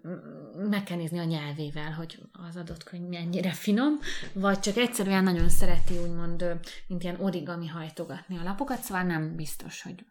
[0.69, 3.99] meg kell nézni a nyelvével, hogy az adott könyv mennyire finom,
[4.33, 9.83] vagy csak egyszerűen nagyon szereti úgymond, mint ilyen origami hajtogatni a lapokat, szóval nem biztos,
[9.83, 10.05] hogy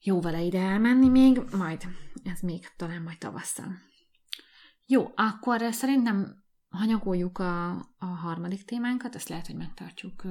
[0.00, 1.82] jó vele ide elmenni még, majd
[2.24, 3.66] ez még talán majd tavasszal.
[4.86, 10.22] Jó, akkor szerintem hanyagoljuk a, a harmadik témánkat, ezt lehet, hogy megtartjuk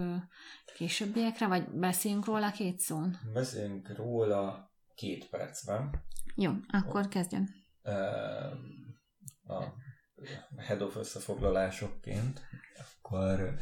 [0.76, 3.18] későbbiekre, vagy beszéljünk róla két szón.
[3.34, 5.90] Beszéljünk róla két percben.
[6.36, 7.50] Jó, akkor kezdjen.
[7.82, 8.56] Ehm,
[9.48, 12.42] A head of összefoglalásokként,
[12.78, 13.54] akkor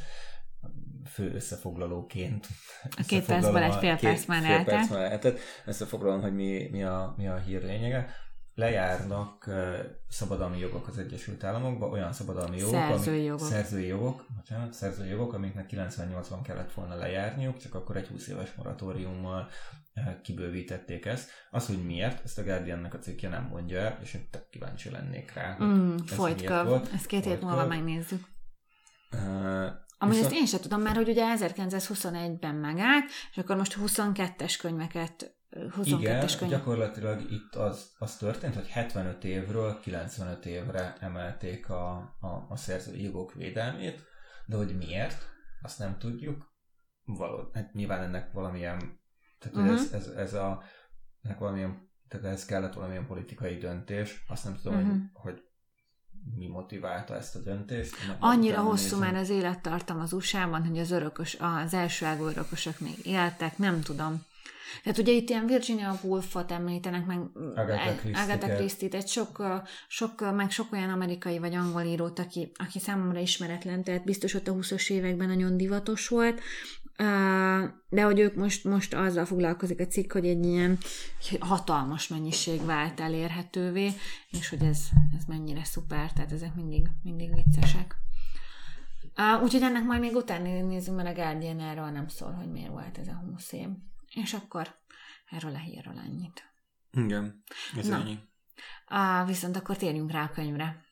[1.05, 2.47] fő összefoglalóként.
[2.83, 4.77] A két percből egy fél perc már fél eltelt.
[4.77, 5.39] perc már eltelt.
[5.65, 8.07] Összefoglalom, hogy mi, mi, a, mi a hír lényege.
[8.57, 13.47] Lejárnak uh, szabadalmi jogok az Egyesült Államokban, olyan szabadalmi jogok, Szerzői amik, jogok.
[13.47, 18.53] szerzői jogok, bocsánat, szerzői jogok, amiknek 98-ban kellett volna lejárniuk, csak akkor egy 20 éves
[18.53, 19.47] moratóriummal
[19.95, 21.29] uh, kibővítették ezt.
[21.51, 24.89] Az, hogy miért, ezt a Guardiannek a cikkje nem mondja el, és én tök kíváncsi
[24.89, 25.57] lennék rá.
[25.63, 26.65] Mm, ez folyt miért köv.
[26.65, 26.89] volt.
[26.93, 28.27] Ezt két hét múlva megnézzük.
[29.11, 33.77] Uh, Amúgy viszont- ezt én sem tudom, mert hogy ugye 1921-ben megállt, és akkor most
[33.81, 36.51] 22-es könyveket, 22-es Igen, könyv.
[36.51, 43.03] gyakorlatilag itt az, az történt, hogy 75 évről 95 évre emelték a, a, a szerzői
[43.03, 44.03] jogok védelmét,
[44.45, 45.29] de hogy miért,
[45.61, 46.53] azt nem tudjuk.
[47.05, 48.99] Való, hát nyilván ennek valamilyen,
[49.39, 49.73] tehát uh-huh.
[49.73, 50.63] ez, ez, ez a,
[51.21, 54.91] ennek valamilyen, tehát ez kellett valamilyen politikai döntés, azt nem tudom, uh-huh.
[54.91, 55.03] Mhm.
[55.13, 55.44] hogy, hogy
[56.37, 57.95] mi motiválta ezt a döntést.
[58.19, 63.57] Annyira hosszú már az élettartam az USA-ban, hogy az örökös, az elsőágú örökösök még éltek,
[63.57, 64.23] nem tudom.
[64.83, 67.19] Tehát ugye itt ilyen Virginia Woolfot említenek, meg
[68.13, 68.93] Agatha Christie-t.
[68.93, 69.43] Egy sok,
[69.87, 74.47] sok, meg sok olyan amerikai vagy angol írót, aki, aki számomra ismeretlen, tehát biztos ott
[74.47, 76.41] a 20-as években nagyon divatos volt,
[77.89, 80.77] de hogy ők most, most azzal foglalkozik a cikk, hogy egy ilyen
[81.39, 83.91] hatalmas mennyiség vált elérhetővé,
[84.29, 87.95] és hogy ez, ez mennyire szuper, tehát ezek mindig, mindig viccesek.
[89.17, 92.69] Uh, úgyhogy ennek majd még utána nézzünk, mert a Guardian erről nem szól, hogy miért
[92.69, 93.67] volt ez a 20 év.
[94.09, 94.75] És akkor
[95.29, 96.43] erről a hírről ennyit.
[96.91, 97.43] Igen,
[97.77, 97.99] ez Na.
[97.99, 98.19] ennyi.
[98.89, 100.83] Uh, viszont akkor térjünk rá a könyvre.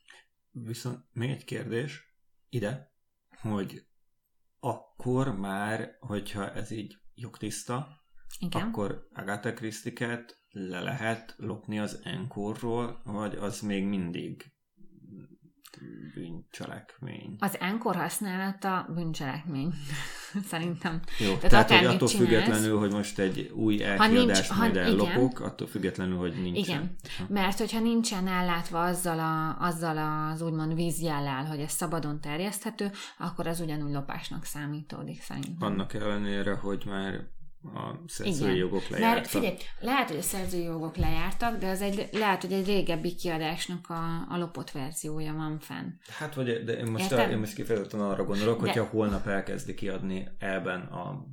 [0.51, 2.15] Viszont még egy kérdés
[2.49, 2.91] ide,
[3.41, 3.85] hogy
[4.63, 7.87] akkor már, hogyha ez így jogtiszta,
[8.39, 8.61] Igen.
[8.61, 14.52] akkor Agatha Christie-ket le lehet lopni az Enkorról, vagy az még mindig
[16.15, 17.35] bűncselekmény?
[17.39, 19.73] Az enkor használata bűncselekmény.
[20.49, 20.99] Szerintem.
[21.19, 24.71] Jó, Tehát tehát, hogy attól csinálsz- függetlenül, hogy most egy új nincs- elkiadást ha- majd
[24.75, 24.85] igen.
[24.85, 26.63] ellopok, attól függetlenül, hogy nincsen.
[26.63, 26.95] Igen,
[27.27, 29.97] mert hogyha nincsen ellátva azzal, a, azzal
[30.31, 35.71] az úgymond vízjellel, hogy ez szabadon terjeszthető, akkor az ugyanúgy lopásnak számítódik szerintem.
[35.71, 37.19] Annak ellenére, hogy már
[37.63, 38.55] a szerzői Igen.
[38.55, 39.15] jogok lejártak.
[39.15, 43.15] Mert figyelj, lehet, hogy a szerzői jogok lejártak, de az egy, lehet, hogy egy régebbi
[43.15, 45.87] kiadásnak a, a lopott verziója van fenn.
[46.07, 47.31] Hát, vagy, de én most, Érted?
[47.31, 51.25] én most kifejezetten arra gondolok, De- hogyha holnap elkezdi kiadni ebben a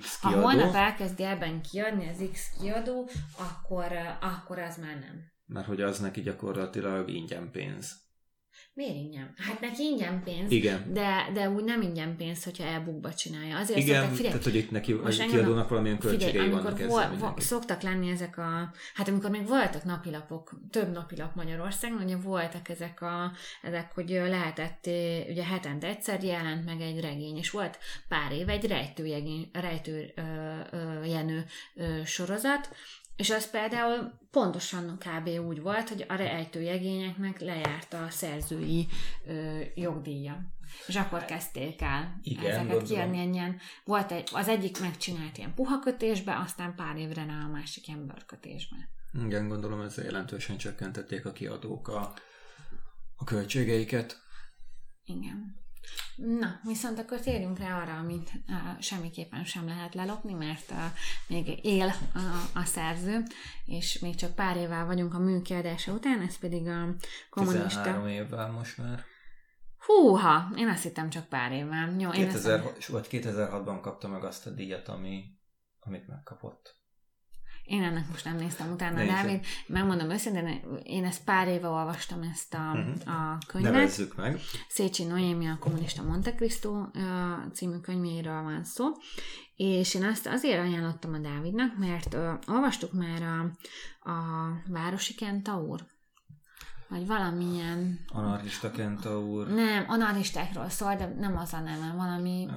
[0.00, 3.86] X Ha kiadó, holnap elkezdi ebben kiadni az X kiadó, akkor,
[4.20, 5.24] akkor az már nem.
[5.46, 8.04] mert hogy az neki gyakorlatilag ingyen pénz.
[8.76, 9.32] Miért ingyen?
[9.36, 10.92] Hát neki ingyen pénz, Igen.
[10.92, 13.58] de, de úgy nem ingyen pénz, hogyha e-bookba csinálja.
[13.58, 16.72] Azért Igen, szoktak, figyelj, tehát hogy itt neki Most a- kiadónak valamilyen költségei Figyelj, vannak
[16.80, 17.40] ezzel vol, mindenki.
[17.40, 23.00] szoktak lenni ezek a, hát amikor még voltak napilapok, több napilap Magyarországon, ugye voltak ezek
[23.02, 28.32] a, ezek, hogy lehetett, eh, ugye hetente egyszer jelent meg egy regény, és volt pár
[28.32, 28.66] év egy
[29.52, 30.22] rejtő ö,
[30.70, 32.68] ö, jenő ö, sorozat,
[33.16, 35.28] és az például pontosan kb.
[35.28, 38.86] úgy volt, hogy a rejtőjegényeknek lejárt a szerzői
[39.26, 40.54] ö, jogdíja.
[40.86, 43.58] És akkor kezdték el Igen, ezeket kiadni ennyien.
[43.84, 48.06] Volt egy, az egyik megcsinált ilyen puha kötésbe, aztán pár évre rá a másik ilyen
[48.06, 48.76] bőrkötésbe.
[49.24, 52.14] Igen, gondolom ezzel jelentősen csökkentették a kiadók a,
[53.16, 54.22] a költségeiket.
[55.04, 55.64] Igen.
[56.16, 60.76] Na, viszont akkor térjünk rá arra, amit uh, semmiképpen sem lehet lelopni, mert uh,
[61.26, 63.22] még él a, a szerző,
[63.64, 66.94] és még csak pár évvel vagyunk a műkiadása után, ez pedig a
[67.30, 67.82] kommunista...
[67.82, 69.04] 13 évvel most már.
[69.86, 71.94] Húha, én azt hittem csak pár évvel.
[71.98, 75.24] Jó, én 2000, ezt, vagy 2006-ban kapta meg azt a díjat, ami,
[75.80, 76.76] amit megkapott.
[77.66, 79.10] Én ennek most nem néztem utána, Nézd.
[79.10, 79.44] Dávid.
[79.66, 83.08] Megmondom őszintén, én ezt pár éve olvastam ezt a, Mhm.
[83.10, 83.72] a könyvet.
[83.72, 84.40] Nevezzük meg.
[84.68, 86.86] Szécsi Noémi a kommunista Monte Cristo
[87.52, 88.84] című könyvéről van szó,
[89.56, 93.40] és én azt azért ajánlottam a Dávidnak, mert ö, olvastuk már a,
[94.10, 94.14] a
[94.68, 95.80] Városi Kentaur,
[96.88, 99.48] vagy valamilyen, Anarchista Kentaur.
[99.48, 102.48] nem, anarchistákról szól, de nem az a neve, valami,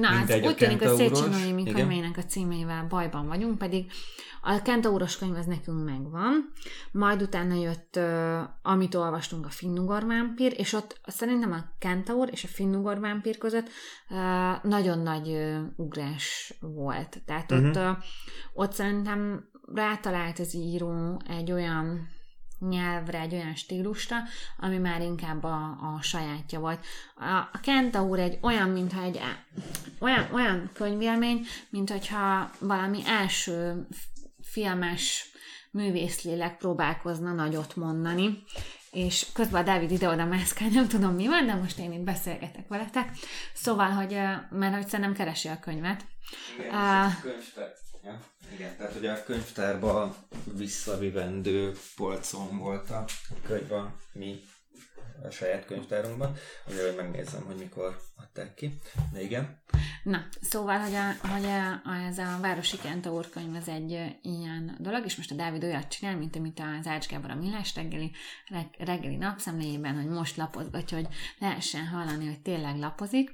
[0.00, 3.90] Na, Mindegy, ez a úgy tűnik, hogy Széchenyi könyvének a címével bajban vagyunk, pedig
[4.42, 6.52] a Kentauros könyv az nekünk megvan,
[6.92, 7.98] majd utána jött,
[8.62, 13.68] amit olvastunk, a Finnugor vámpír, és ott szerintem a Kentaur és a Finnugor vámpír között
[14.62, 17.22] nagyon nagy ugrás volt.
[17.26, 17.64] Tehát Mhm.
[17.66, 17.96] ott, uh,
[18.52, 22.08] ott szerintem rátalált az író egy olyan
[22.68, 24.16] nyelvre, egy olyan stílusra,
[24.58, 25.54] ami már inkább a,
[25.94, 26.84] a sajátja volt.
[27.16, 29.20] A, a Kentaur egy olyan, mintha egy
[29.98, 33.86] olyan, olyan könyvélmény, mint hogyha valami első
[34.42, 35.32] filmes
[35.70, 38.42] művészlélek próbálkozna nagyot mondani,
[38.90, 42.68] és közben a Dávid ide-oda mászkál, nem tudom mi van, de most én itt beszélgetek
[42.68, 43.10] veletek.
[43.54, 44.18] Szóval, hogy,
[44.50, 46.04] mert hogy szerintem keresi a könyvet.
[46.58, 47.72] Igen, uh, könyvtár.
[48.04, 48.20] Ja,
[48.54, 50.14] igen, tehát ugye a könyvtárban
[50.52, 53.04] visszavivendő polcon volt a
[53.46, 54.40] könyv a mi
[55.22, 58.78] a saját könyvtárunkban, amiről megnézem, hogy mikor adták ki.
[59.12, 59.62] De igen.
[60.02, 63.90] Na, szóval, hogy, a, hogy a, ez a Városi Kentaur könyv az egy
[64.22, 67.74] ilyen dolog, és most a Dávid olyat csinál, mint amit az Ács Gábor a Millás
[67.74, 68.12] reggeli,
[68.48, 71.06] reg, reggeli napszemléjében, hogy most lapozgat, hogy
[71.38, 73.30] lehessen hallani, hogy tényleg lapozik.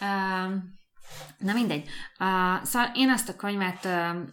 [0.00, 0.54] Uh,
[1.38, 1.88] na mindegy.
[2.18, 4.28] Uh, szóval én azt a könyvet uh,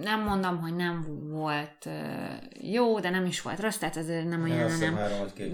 [0.00, 1.88] nem mondom, hogy nem volt
[2.60, 4.98] jó, de nem is volt rossz, tehát ez nem olyan, nem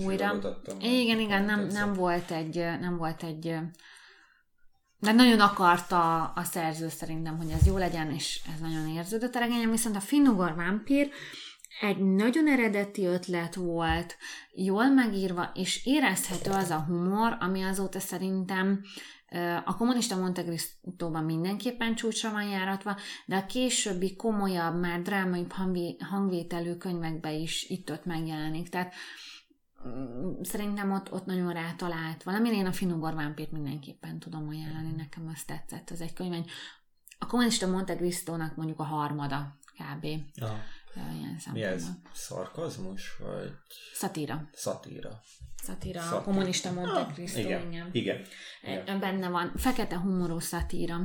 [0.04, 0.38] újra.
[0.80, 3.58] Igen, igen, nem, nem volt egy, nem volt egy
[4.98, 9.38] de nagyon akarta a szerző szerintem, hogy ez jó legyen, és ez nagyon érződött a
[9.38, 11.10] regényem, viszont a Finnugor Vampír
[11.80, 14.16] egy nagyon eredeti ötlet volt,
[14.52, 18.82] jól megírva, és érezhető az a humor, ami azóta szerintem
[19.64, 25.46] a kommunista Monte Cristo-ban mindenképpen csúcsra van járatva, de a későbbi komolyabb, már drámai
[25.98, 28.68] hangvételű könyvekben is itt-ott megjelenik.
[28.68, 28.94] Tehát
[29.88, 32.56] mm, szerintem ott, ott nagyon rátalált valami.
[32.56, 35.90] Én a Finugor Vámpírt mindenképpen tudom ajánlani, nekem azt tetszett.
[35.90, 36.46] Ez egy könyv,
[37.18, 40.06] a kommunista Monte Cristo-nak mondjuk a harmada kb.
[40.40, 40.58] Aha
[40.96, 41.86] ilyen Mi ez?
[42.12, 43.16] Szarkazmus?
[43.16, 43.52] Vagy...
[43.92, 44.48] Szatíra.
[44.52, 45.20] Szatíra.
[45.62, 46.20] Szatíra, szatíra.
[46.20, 47.72] a kommunista Monte ah, Cristo, igen.
[47.72, 47.88] igen.
[47.92, 48.20] igen.
[48.62, 49.00] igen.
[49.00, 51.00] Benne van, fekete humorú szatíra.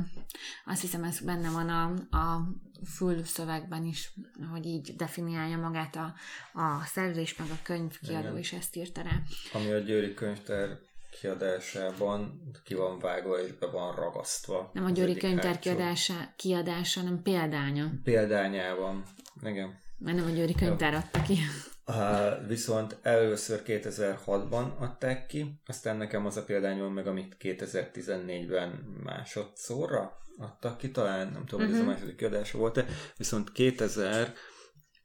[0.64, 2.48] Azt hiszem, ez benne van a, a
[2.96, 4.12] fülszövegben is,
[4.50, 6.14] hogy így definiálja magát a,
[6.52, 8.38] a szerzés, meg a könyvkiadó igen.
[8.38, 9.20] is ezt írta rá.
[9.52, 10.78] Ami a Győri könyvtár
[11.20, 14.70] kiadásában ki van vágva és be van ragasztva.
[14.72, 17.92] Nem a Győri könyvtár kiadása, kiadása, hanem példánya.
[18.04, 19.02] Példányában,
[19.42, 19.78] igen.
[19.98, 21.38] Mert nem a Győri könyvtár adta ki.
[21.86, 28.68] Uh, viszont először 2006-ban adták ki, aztán nekem az a példányom meg, amit 2014-ben
[29.02, 31.66] másodszorra adtak ki, talán nem tudom, uh-huh.
[31.66, 31.90] hogy ez a mhm.
[31.90, 34.32] második kiadása volt-e, viszont 2000,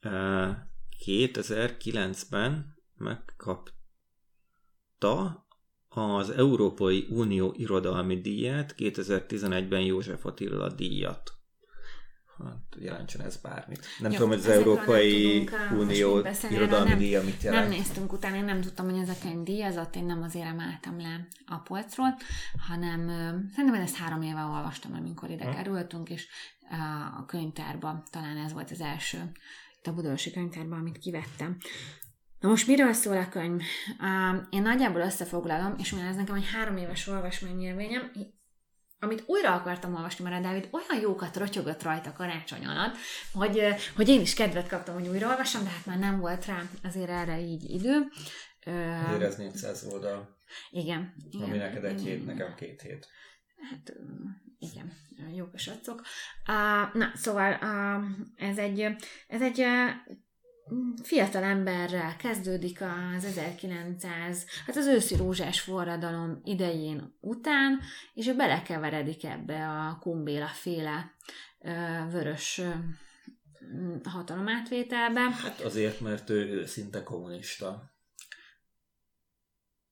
[0.04, 0.50] uh,
[1.06, 3.66] 2009-ben megkapta
[5.88, 11.37] az Európai Unió Irodalmi Díját, 2011-ben József Attila díjat.
[12.44, 13.86] Hát jelentsen ez bármit.
[14.00, 17.70] Nem Jó, tudom, hogy az Európai Unió irodalmi nem, díja mit jelent.
[17.70, 21.00] Nem néztünk utána, én nem tudtam, hogy ez a könyv díjazott, én nem azért emeltem
[21.00, 22.18] le a polcról,
[22.68, 23.08] hanem
[23.56, 25.56] szerintem ezt három éve olvastam, amikor ide hm.
[25.56, 26.28] kerültünk, és
[27.18, 29.32] a könyvtárban talán ez volt az első
[29.82, 31.58] itt a könyvtárban, amit kivettem.
[32.40, 33.62] Na most miről szól a könyv?
[34.50, 38.12] Én nagyjából összefoglalom, és mivel ez nekem egy három éves olvasmányélményem,
[39.00, 42.96] amit újra akartam olvasni, mert a Dávid olyan jókat rotyogott rajta karácsony alatt,
[43.34, 43.62] hogy,
[43.96, 47.10] hogy én is kedvet kaptam, hogy újra olvassam, de hát már nem volt rá azért
[47.10, 48.08] erre így idő.
[49.20, 50.38] Ez 400 oldal.
[50.70, 51.14] Igen.
[51.32, 53.08] igen ami neked egy hét, nekem két hét.
[53.70, 53.94] Hát
[54.60, 54.94] igen,
[55.34, 56.02] jók a sacok.
[56.48, 58.04] Uh, na, szóval uh,
[58.36, 58.96] ez egy,
[59.28, 59.66] ez egy
[61.04, 62.82] fiatal emberrel kezdődik
[63.16, 67.80] az 1900, hát az őszi rózsás forradalom idején után,
[68.14, 71.12] és ő belekeveredik ebbe a kumbéla féle
[72.12, 72.62] vörös
[74.04, 75.22] hatalomátvételbe.
[75.22, 77.96] Hát azért, mert ő szinte kommunista.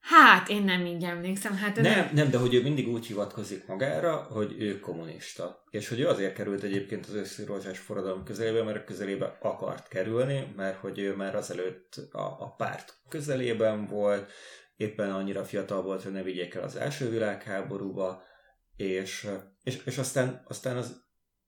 [0.08, 1.56] Hát, én nem így emlékszem.
[1.56, 5.64] Hát nem, nem, nem, de hogy ő mindig úgy hivatkozik magára, hogy ő kommunista.
[5.70, 10.78] És hogy ő azért került egyébként az összírozás forradalom közelébe, mert közelébe akart kerülni, mert
[10.78, 14.32] hogy ő már azelőtt a, a párt közelében volt,
[14.76, 18.24] éppen annyira fiatal volt, hogy ne vigyék el az első világháborúba,
[18.76, 19.28] és,
[19.64, 21.05] és, és aztán, aztán az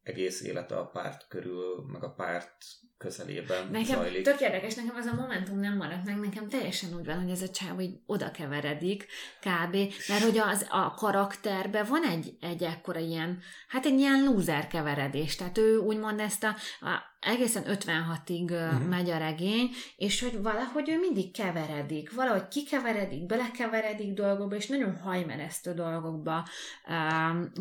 [0.08, 2.56] egész élete a párt körül, meg a párt
[2.98, 4.24] közelében nekem zajlik.
[4.24, 7.42] Tök érdekes, nekem az a momentum nem maradt meg, nekem teljesen úgy van, hogy ez
[7.42, 9.08] a csáv hogy oda keveredik
[9.40, 9.76] kb.
[10.08, 15.36] Mert hogy az, a karakterben van egy, egy ekkora ilyen, hát egy ilyen lúzer keveredés.
[15.36, 18.88] Tehát ő úgymond ezt a, a egészen 56-ig uh-huh.
[18.88, 24.98] megy a regény, és hogy valahogy ő mindig keveredik, valahogy kikeveredik, belekeveredik dolgokba, és nagyon
[24.98, 26.48] hajmeresztő dolgokba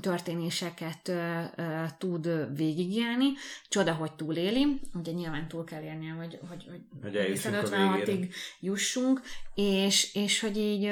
[0.00, 1.16] történéseket uh,
[1.56, 3.32] uh, tud végigélni.
[3.68, 9.20] Csoda, hogy túléli, ugye nyilván túl kell élnie, hogy, hogy, hogy, hogy egészen 56-ig jussunk,
[9.54, 10.86] és, és hogy így,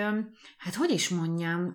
[0.59, 1.75] hát hogy is mondjam,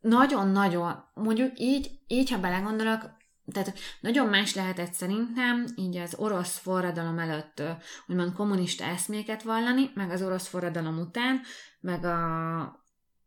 [0.00, 3.20] nagyon-nagyon, mondjuk így, így, ha belegondolok,
[3.52, 7.62] tehát nagyon más lehetett szerintem így az orosz forradalom előtt
[8.06, 11.40] úgymond kommunista eszméket vallani, meg az orosz forradalom után,
[11.80, 12.80] meg a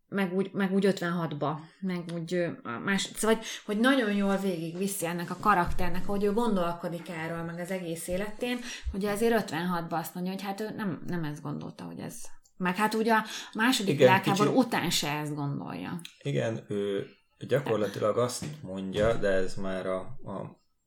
[0.09, 2.45] meg úgy, meg úgy 56-ba, meg úgy
[2.83, 7.59] más, szóval, hogy nagyon jól végig viszi ennek a karakternek, hogy ő gondolkodik erről, meg
[7.59, 8.59] az egész életén,
[8.91, 12.15] hogy azért 56-ba azt mondja, hogy hát ő nem, nem ezt gondolta, hogy ez
[12.57, 13.23] meg hát ugye a
[13.53, 14.65] második világháború kicsit...
[14.65, 15.99] után se ezt gondolja.
[16.21, 17.05] Igen, ő
[17.39, 20.31] gyakorlatilag azt mondja, de ez már a, a,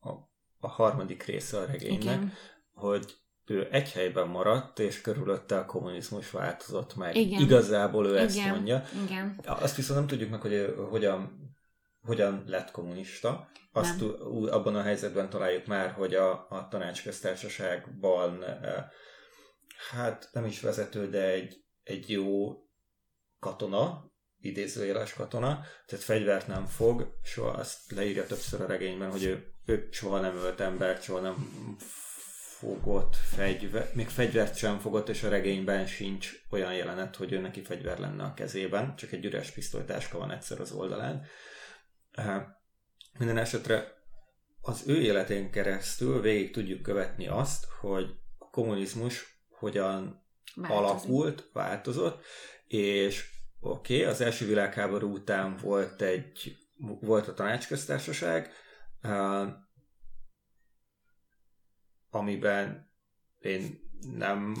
[0.09, 0.29] a,
[0.59, 2.33] a harmadik része a regénynek, Igen.
[2.73, 7.15] hogy ő egy helyben maradt, és körülötte a kommunizmus változott meg.
[7.15, 7.41] Igen.
[7.41, 8.25] Igazából ő Igen.
[8.25, 8.83] ezt mondja.
[9.05, 9.39] Igen.
[9.45, 11.39] Azt viszont nem tudjuk meg, hogy hogyan,
[12.01, 13.49] hogyan lett kommunista.
[13.71, 14.09] Azt nem.
[14.49, 18.43] abban a helyzetben találjuk már, hogy a, a tanácsköztársaságban
[19.91, 22.53] hát nem is vezető, de egy, egy jó
[23.39, 24.08] katona,
[24.41, 29.87] idézőjeles katona, tehát fegyvert nem fog, soha azt leírja többször a regényben, hogy ő, ő
[29.91, 31.35] soha nem ölt embert, soha nem
[32.59, 37.61] fogott fegyver, még fegyvert sem fogott, és a regényben sincs olyan jelenet, hogy ő neki
[37.61, 41.25] fegyver lenne a kezében, csak egy üres pisztolytáska van egyszer az oldalán.
[43.17, 43.97] Minden esetre
[44.61, 48.05] az ő életén keresztül végig tudjuk követni azt, hogy
[48.37, 50.25] a kommunizmus hogyan
[50.55, 50.77] Változik.
[50.77, 52.25] alakult, változott,
[52.67, 58.51] és oké, okay, az első világháború után volt egy volt a tanácsköztársaság,
[62.09, 62.91] amiben
[63.39, 64.55] én nem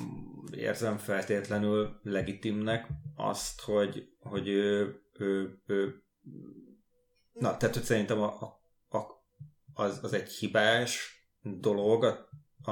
[0.51, 6.03] érzem feltétlenül legitimnek azt, hogy, hogy ő, ő, ő
[7.31, 8.33] na, tehát hogy szerintem a,
[8.89, 9.23] a,
[9.73, 12.29] az, az egy hibás dolog a,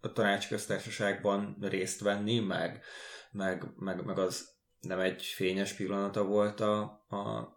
[0.00, 2.84] a tanácsköztársaságban részt venni, meg,
[3.30, 7.52] meg, meg, meg az nem egy fényes pillanata volt a, a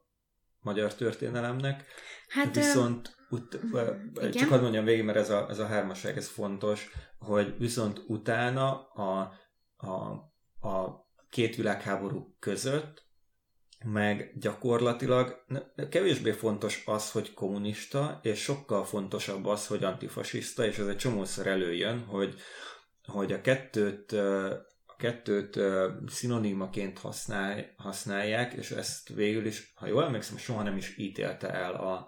[0.59, 1.85] magyar történelemnek.
[2.27, 3.59] Hát, Viszont ut-
[4.13, 4.31] igen?
[4.31, 8.87] Csak hadd mondjam végig, mert ez a, ez a hármasság, ez fontos, hogy viszont utána
[8.87, 9.33] a,
[9.75, 9.89] a,
[10.67, 13.09] a két világháború között
[13.85, 15.45] meg gyakorlatilag
[15.89, 21.47] kevésbé fontos az, hogy kommunista, és sokkal fontosabb az, hogy antifasiszta, és ez egy csomószor
[21.47, 22.35] előjön, hogy,
[23.03, 24.15] hogy a kettőt
[25.01, 25.59] kettőt
[26.07, 31.73] szinonimaként használ, használják, és ezt végül is, ha jól emlékszem, soha nem is ítélte el
[31.73, 32.07] a,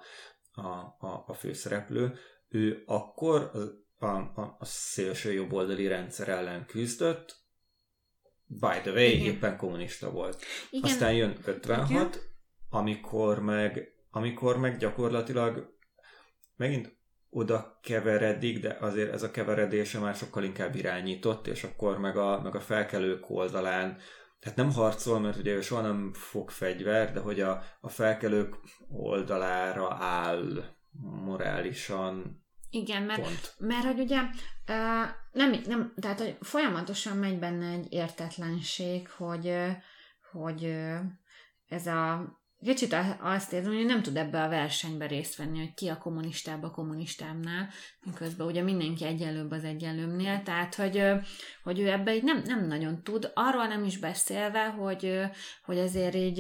[0.52, 0.68] a,
[1.00, 2.18] a, a főszereplő,
[2.50, 3.52] ő akkor
[4.00, 7.42] a, a, a szélső jobboldali rendszer ellen küzdött,
[8.46, 9.26] by the way, Igen.
[9.26, 10.42] éppen kommunista volt.
[10.70, 10.92] Igen.
[10.92, 12.12] Aztán jön 56, Igen.
[12.70, 15.78] amikor meg, amikor meg gyakorlatilag
[16.56, 16.98] megint
[17.34, 22.42] oda keveredik, de azért ez a keveredése már sokkal inkább irányított, és akkor meg a,
[22.42, 23.98] meg a felkelők oldalán
[24.44, 28.56] tehát nem harcol, mert ugye ő soha nem fog fegyver, de hogy a, a felkelők
[28.90, 30.76] oldalára áll
[31.26, 32.44] morálisan.
[32.70, 33.54] Igen, mert, pont.
[33.58, 39.56] mert hogy ugye uh, nem, nem, tehát hogy folyamatosan megy benne egy értetlenség, hogy,
[40.32, 40.76] hogy
[41.68, 42.34] ez a
[42.64, 46.64] kicsit azt érzem, hogy nem tud ebbe a versenybe részt venni, hogy ki a kommunistább
[46.64, 47.70] a kommunistábbnál,
[48.06, 51.04] miközben ugye mindenki egyenlőbb az egyenlőbbnél, tehát hogy,
[51.64, 55.20] hogy ő ebbe így nem, nem nagyon tud, arról nem is beszélve, hogy,
[55.66, 56.40] hogy azért így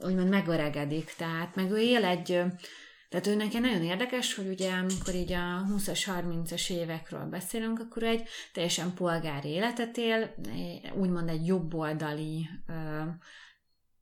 [0.00, 2.26] úgymond megöregedik, tehát meg ő él egy,
[3.08, 8.02] tehát ő neki nagyon érdekes, hogy ugye amikor így a 20-as, 30-as évekről beszélünk, akkor
[8.02, 10.34] egy teljesen polgári életet él,
[10.94, 12.48] úgymond egy jobboldali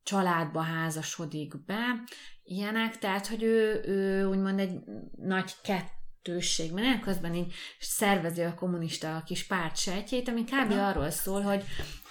[0.03, 2.03] családba házasodik be,
[2.43, 4.79] ilyenek, tehát, hogy ő, ő úgymond egy
[5.17, 10.73] nagy kettősség, mert közben így szervezi a kommunista kis párt sejtjét, ami kb.
[10.73, 11.65] arról szól, hogy,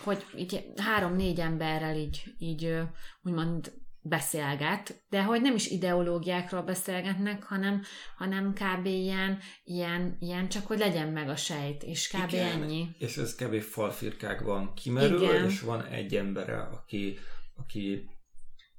[0.03, 2.81] hogy így három-négy emberrel így, így
[3.23, 3.71] úgymond
[4.01, 7.81] beszélget, de hogy nem is ideológiákról beszélgetnek, hanem,
[8.17, 8.85] hanem kb.
[8.85, 12.33] Ilyen, ilyen, ilyen, csak hogy legyen meg a sejt, és kb.
[12.33, 12.87] Igen, ennyi.
[12.97, 13.59] És ez kb.
[13.59, 15.45] falfirkákban kimerül, Igen.
[15.45, 17.17] és van egy embere, aki
[17.59, 18.09] aki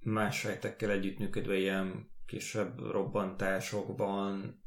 [0.00, 4.62] más sejtekkel együttműködve ilyen kisebb robbantásokban,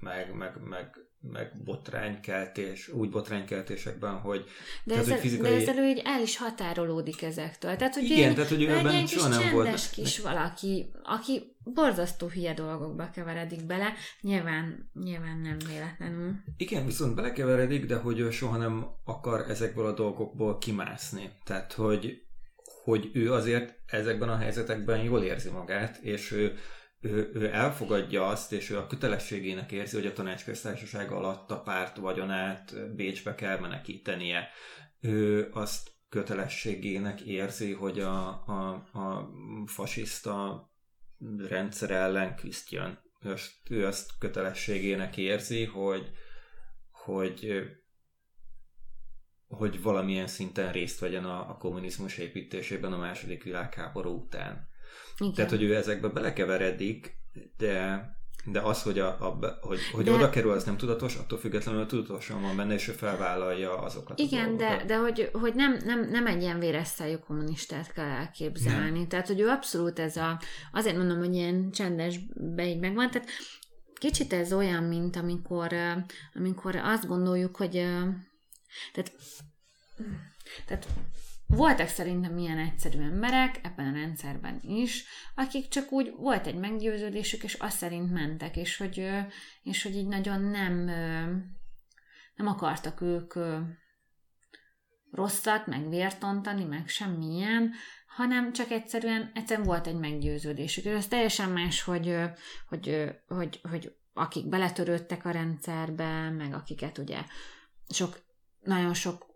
[0.00, 0.90] meg, meg, meg,
[1.20, 4.44] meg botránykeltés, úgy botránykeltésekben, hogy...
[4.84, 5.50] De, tehát, ezzel, hogy fizikai...
[5.50, 7.76] de ezzel ő így el is határolódik ezektől.
[7.76, 9.90] Tehát, hogy Igen, tehát, hogy ő ebben egy soha nem volt...
[9.90, 16.32] kis valaki, aki borzasztó hülye dolgokba keveredik bele, nyilván, nyilván nem véletlenül.
[16.56, 21.30] Igen, viszont belekeveredik, de hogy ő soha nem akar ezekből a dolgokból kimászni.
[21.44, 22.25] Tehát, hogy
[22.86, 26.56] hogy ő azért ezekben a helyzetekben jól érzi magát, és ő,
[27.00, 31.96] ő, ő elfogadja azt, és ő a kötelességének érzi, hogy a tanácsköztársaság alatt a párt
[31.96, 34.48] vagyonát Bécsbe kell menekítenie.
[35.00, 39.30] Ő azt kötelességének érzi, hogy a, a, a
[39.66, 40.70] fasiszta
[41.48, 42.98] rendszer ellen küzdjön.
[43.22, 46.10] ő azt, ő azt kötelességének érzi, hogy,
[46.90, 47.62] hogy
[49.48, 54.68] hogy valamilyen szinten részt vegyen a, a kommunizmus építésében a második világháború után.
[55.18, 55.34] Igen.
[55.34, 57.14] Tehát, hogy ő ezekbe belekeveredik,
[57.56, 58.04] de
[58.50, 60.10] de az, hogy, a, a, hogy, hogy de...
[60.10, 64.56] oda kerül, az nem tudatos, attól függetlenül tudatosan van benne, és ő felvállalja azokat Igen,
[64.56, 68.98] de, de hogy, hogy nem, nem, nem egy ilyen véresztályú kommunistát kell elképzelni.
[68.98, 69.08] Nem.
[69.08, 70.40] Tehát, hogy ő abszolút ez a,
[70.72, 73.28] azért mondom, hogy ilyen csendes beig megvan, tehát
[73.94, 75.68] kicsit ez olyan, mint amikor,
[76.34, 77.86] amikor azt gondoljuk, hogy
[78.92, 79.12] tehát,
[80.66, 80.86] tehát
[81.46, 85.04] voltak szerintem ilyen egyszerű emberek ebben a rendszerben is,
[85.34, 89.10] akik csak úgy volt egy meggyőződésük, és azt szerint mentek, és hogy,
[89.62, 90.84] és hogy így nagyon nem,
[92.34, 93.34] nem akartak ők
[95.10, 97.72] rosszat, meg vértontani, meg semmilyen,
[98.06, 100.84] hanem csak egyszerűen, egyszerűen volt egy meggyőződésük.
[100.84, 102.16] És ez teljesen más, hogy,
[102.68, 107.24] hogy, hogy, hogy akik beletörődtek a rendszerbe, meg akiket ugye
[107.88, 108.25] sok,
[108.66, 109.26] nagyon sok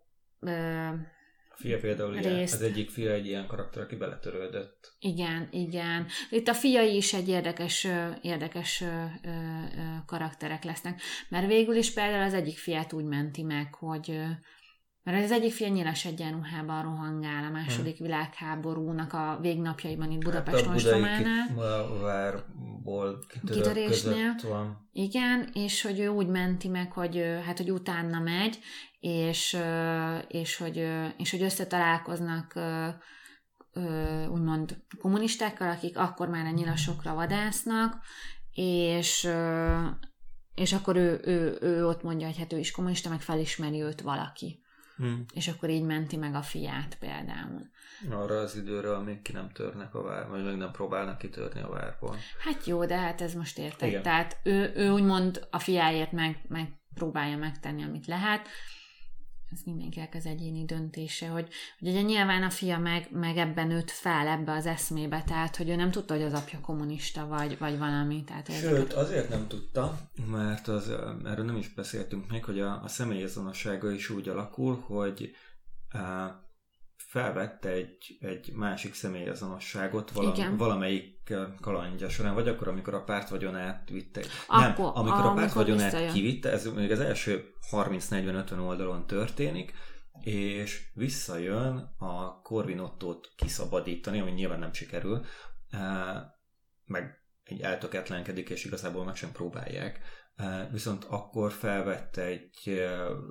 [1.54, 2.54] fia például részt.
[2.54, 4.96] az egyik fia egy ilyen karakter, aki beletörődött.
[4.98, 6.06] Igen, igen.
[6.30, 7.86] Itt a fiai is egy érdekes,
[8.22, 8.84] érdekes
[10.06, 11.00] karakterek lesznek.
[11.28, 14.20] Mert végül is például az egyik fiát úgy menti meg, hogy
[15.10, 18.06] mert az egyik fia nyilas egyenruhában rohangál a második hmm.
[18.06, 20.74] világháborúnak a végnapjaiban itt Budapest hát
[21.56, 24.34] a várból kitörésnél.
[24.42, 24.88] van.
[24.92, 28.58] Igen, és hogy ő úgy menti meg, hogy, hát, hogy utána megy,
[29.00, 29.56] és,
[30.28, 32.58] és, hogy, és hogy összetalálkoznak
[34.28, 37.96] úgymond kommunistákkal, akik akkor már a nyilasokra vadásznak,
[38.52, 39.28] és,
[40.54, 44.00] és akkor ő, ő, ő ott mondja, hogy hát ő is kommunista, meg felismeri őt
[44.00, 44.59] valaki.
[45.00, 45.24] Hmm.
[45.34, 47.70] És akkor így menti meg a fiát például.
[48.10, 51.68] Arra az időre, amíg ki nem törnek a vár, vagy meg nem próbálnak kitörni a
[51.68, 52.16] várból.
[52.38, 54.02] Hát jó, de hát ez most érted.
[54.02, 58.48] Tehát ő, ő úgymond a fiáért meg, meg próbálja megtenni, amit lehet
[59.52, 61.48] ez mindenkinek az egyéni döntése, hogy,
[61.78, 65.68] hogy ugye nyilván a fia meg, meg ebben nőtt fel ebbe az eszmébe, tehát hogy
[65.68, 68.24] ő nem tudta, hogy az apja kommunista vagy, vagy valami.
[68.24, 68.92] Tehát Sőt, ezeket...
[68.92, 69.98] azért nem tudta,
[70.30, 70.88] mert az,
[71.24, 75.34] erről nem is beszéltünk még, hogy a, a személyazonossága is úgy alakul, hogy
[77.10, 83.88] felvette egy, egy másik személyazonosságot vala, valamelyik kalandja során, vagy akkor, amikor a párt vagyonát
[83.88, 84.22] vitte.
[84.48, 86.12] Akkor, nem, amikor a, a párt vagyonát visszajön.
[86.12, 89.72] kivitte, ez még az első 30-40-50 oldalon történik,
[90.20, 95.24] és visszajön a Corvinottót kiszabadítani, ami nyilván nem sikerül,
[96.84, 100.00] meg egy eltöketlenkedik, és igazából meg sem próbálják.
[100.70, 102.80] Viszont akkor felvette egy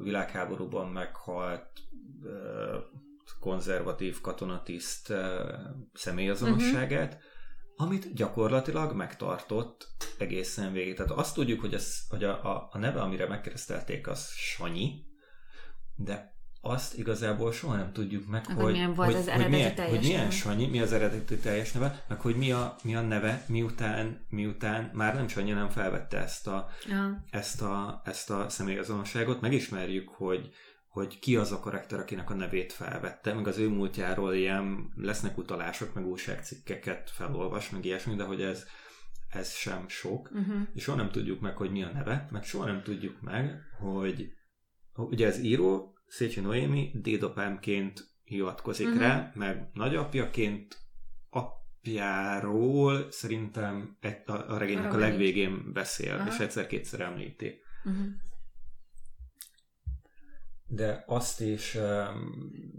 [0.04, 1.70] világháborúban meghalt
[3.40, 5.14] konzervatív katonatiszt
[5.94, 7.88] személyazonosságát, uh-huh.
[7.88, 9.88] amit gyakorlatilag megtartott
[10.18, 10.96] egészen végig.
[10.96, 15.06] Tehát azt tudjuk, hogy, ez, hogy a, a, a neve, amire megkeresztelték, az Sanyi,
[15.96, 19.76] de azt igazából soha nem tudjuk meg, Akkor hogy, milyen volt hogy, az hogy, milyen,
[19.76, 20.32] hogy milyen neve?
[20.32, 24.90] Sanyi, mi az eredeti teljes neve, meg hogy mi a, mi a neve, miután, miután
[24.94, 27.24] már nem Sanyi nem felvette ezt a, ja.
[27.30, 30.50] ezt a, ezt a személyazonosságot, megismerjük, hogy,
[30.90, 35.38] hogy ki az a karakter, akinek a nevét felvette, meg az ő múltjáról ilyen lesznek
[35.38, 38.66] utalások, meg újságcikkeket felolvas, meg ilyesmi, de hogy ez,
[39.30, 40.62] ez sem sok, uh-huh.
[40.74, 44.34] és soha nem tudjuk meg, hogy mi a neve, meg soha nem tudjuk meg, hogy
[44.96, 49.02] ugye ez író, Széchenyi Noémi dédapámként hivatkozik uh-huh.
[49.02, 50.78] rá, meg nagyapjaként
[51.30, 56.34] apjáról szerintem a, a regénynek a, a legvégén beszél, uh-huh.
[56.34, 57.60] és egyszer-kétszer említi.
[57.84, 58.06] Uh-huh
[60.72, 61.78] de azt is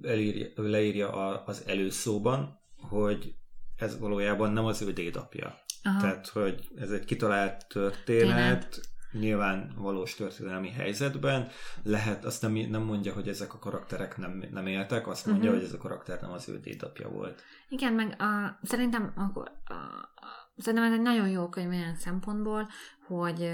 [0.03, 1.11] elírja, leírja
[1.45, 3.34] az előszóban, hogy
[3.76, 5.55] ez valójában nem az ő dédapja.
[5.82, 6.01] Aha.
[6.01, 8.84] Tehát, hogy ez egy kitalált történet, Tényleg.
[9.12, 11.49] nyilván valós történelmi helyzetben,
[11.82, 15.59] lehet, azt nem, nem mondja, hogy ezek a karakterek nem, nem éltek, azt mondja, uh-huh.
[15.59, 17.43] hogy ez a karakter nem az ő dédapja volt.
[17.68, 22.68] Igen, meg a, szerintem akkor, a, a, szerintem ez egy nagyon jó könyv olyan szempontból,
[23.07, 23.51] hogy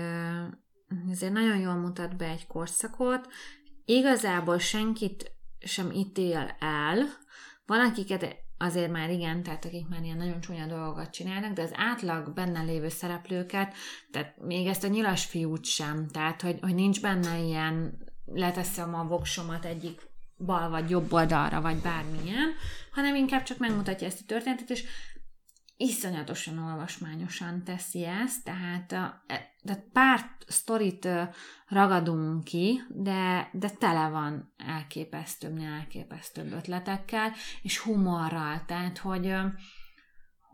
[1.10, 3.28] ezért nagyon jól mutat be egy korszakot,
[3.86, 7.04] igazából senkit sem ítél el,
[7.66, 11.72] van akiket azért már igen, tehát akik már ilyen nagyon csúnya dolgokat csinálnak, de az
[11.74, 13.74] átlag benne lévő szereplőket,
[14.10, 19.04] tehát még ezt a nyilas fiút sem, tehát hogy, hogy nincs benne ilyen leteszem a
[19.04, 20.00] voksomat egyik
[20.38, 22.54] bal vagy jobb oldalra, vagy bármilyen,
[22.92, 24.84] hanem inkább csak megmutatja ezt a történetet, és
[25.76, 31.08] iszonyatosan olvasmányosan teszi ezt, tehát, e, de pár sztorit
[31.68, 39.34] ragadunk ki, de, de tele van elképesztőbb, elképesztőbb ötletekkel, és humorral, tehát, hogy,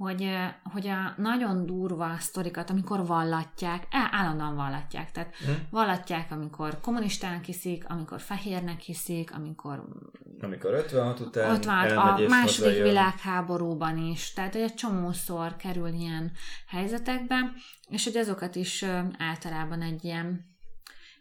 [0.03, 0.29] hogy,
[0.63, 5.11] hogy a nagyon durva sztorikat, amikor vallatják, állandóan vallatják.
[5.11, 5.51] Tehát hm?
[5.71, 9.85] vallatják, amikor kommunistának hiszik, amikor fehérnek hiszik, amikor...
[10.41, 12.83] Amikor 56 után 56 a második hazajön.
[12.83, 14.33] világháborúban is.
[14.33, 16.33] Tehát, hogy egy csomószor kerül ilyen
[16.67, 17.53] helyzetekbe,
[17.89, 18.85] és hogy azokat is
[19.19, 20.57] általában egy ilyen,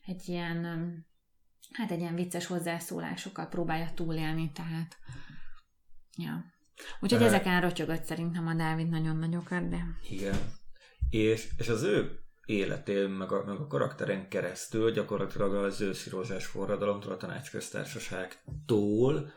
[0.05, 0.65] egy ilyen
[1.71, 4.97] hát egy ilyen vicces hozzászólásokkal próbálja túlélni, tehát
[6.17, 6.59] ja.
[6.99, 9.77] Úgyhogy ezeken rotyogott szerintem a Dávid nagyon nagyokat, de...
[10.09, 10.39] Igen.
[11.09, 16.45] És, és az ő életén, meg a, meg a karakteren keresztül gyakorlatilag az őszi rózsás
[16.45, 19.31] forradalomtól, a tanácsköztársaságtól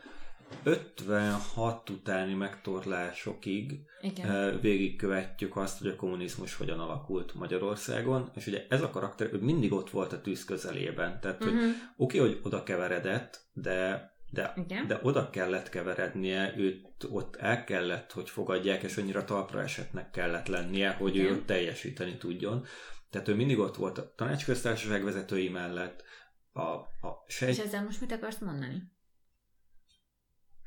[0.63, 4.59] 56 utáni megtorlásokig Igen.
[4.61, 9.73] végigkövetjük azt, hogy a kommunizmus hogyan alakult Magyarországon, és ugye ez a karakter ő mindig
[9.73, 11.59] ott volt a tűz közelében, tehát uh-huh.
[11.59, 17.63] hogy oké, okay, hogy oda keveredett, de de, de oda kellett keverednie, őt ott el
[17.63, 21.27] kellett, hogy fogadják, és annyira talpra esetnek kellett lennie, hogy Igen.
[21.27, 22.65] ő ott teljesíteni tudjon.
[23.09, 26.03] Tehát ő mindig ott volt a tanácsköztársaság vezetői mellett.
[26.51, 27.49] A, a sej...
[27.49, 28.91] És ezzel most mit akarsz mondani?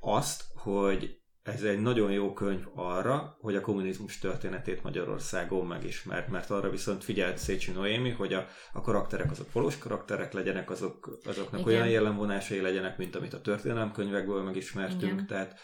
[0.00, 1.20] Azt, hogy
[1.54, 7.04] ez egy nagyon jó könyv arra, hogy a kommunizmus történetét Magyarországon megismert, mert arra viszont
[7.04, 11.72] figyelt Szécsi Noémi, hogy a, a karakterek azok valós karakterek legyenek, azok, azoknak Igen.
[11.72, 15.26] olyan jellemvonásai legyenek, mint amit a történelemkönyvekből megismertünk, Igen.
[15.26, 15.58] tehát,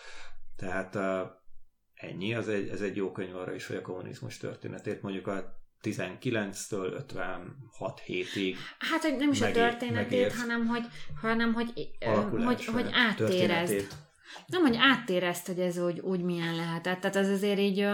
[0.57, 1.31] tehát uh,
[1.95, 5.63] ennyi, az egy, ez egy jó könyv arra is, hogy a kommunizmus történetét mondjuk a
[5.83, 8.57] 19-től 56 hétig.
[8.79, 10.85] Hát, hogy nem is megér, a történetét, megért, hanem hogy,
[11.21, 11.73] hanem hogy,
[12.45, 14.04] hogy, hogy áttérezd
[14.47, 17.01] nem, hogy áttérezt, hogy ez úgy, úgy milyen lehetett.
[17.01, 17.87] Tehát az azért így,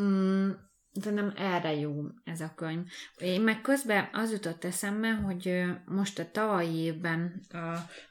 [0.00, 0.50] mm,
[0.92, 1.92] nem erre jó
[2.24, 2.86] ez a könyv.
[3.16, 7.56] Én meg közben az jutott eszembe, hogy most a tavalyi évben, a,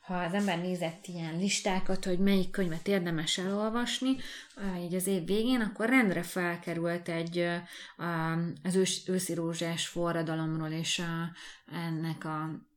[0.01, 4.15] ha az ember nézett ilyen listákat, hogy melyik könyvet érdemes elolvasni,
[4.79, 7.47] így az év végén, akkor rendre felkerült egy
[8.63, 11.31] az ős, őszi rózsás forradalomról és a,
[11.75, 12.67] ennek a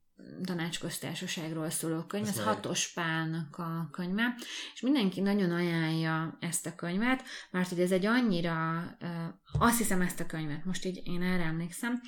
[0.45, 4.35] tanácsköztársaságról szóló könyv, ez Hatos Pálnak a könyve,
[4.75, 8.85] és mindenki nagyon ajánlja ezt a könyvet, mert hogy ez egy annyira,
[9.59, 12.01] azt hiszem ezt a könyvet, most így én erre emlékszem,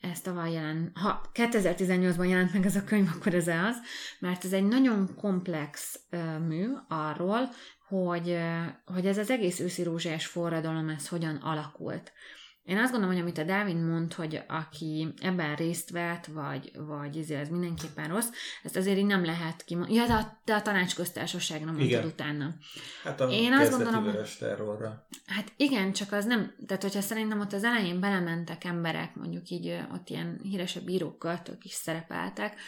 [0.00, 3.76] ez tavaly jelent, ha 2018-ban jelent meg ez a könyv, akkor ez az,
[4.18, 6.00] mert ez egy nagyon komplex
[6.46, 7.48] mű arról,
[7.88, 8.38] hogy,
[8.84, 12.12] hogy ez az egész őszi rózsás forradalom, ez hogyan alakult.
[12.66, 17.16] Én azt gondolom, hogy amit a Dávid mond, hogy aki ebben részt vett, vagy, vagy
[17.16, 18.28] ezért ez mindenképpen rossz,
[18.62, 19.96] ezt azért így nem lehet kimondani.
[19.96, 22.54] Ja, de a, de a tanácsköztársaságra mondtad utána.
[23.02, 24.14] Hát a Én azt gondolom, hogy,
[25.26, 29.78] Hát igen, csak az nem, tehát hogyha szerintem ott az elején belementek emberek, mondjuk így
[29.92, 32.60] ott ilyen híresebb írók, költők is szerepeltek,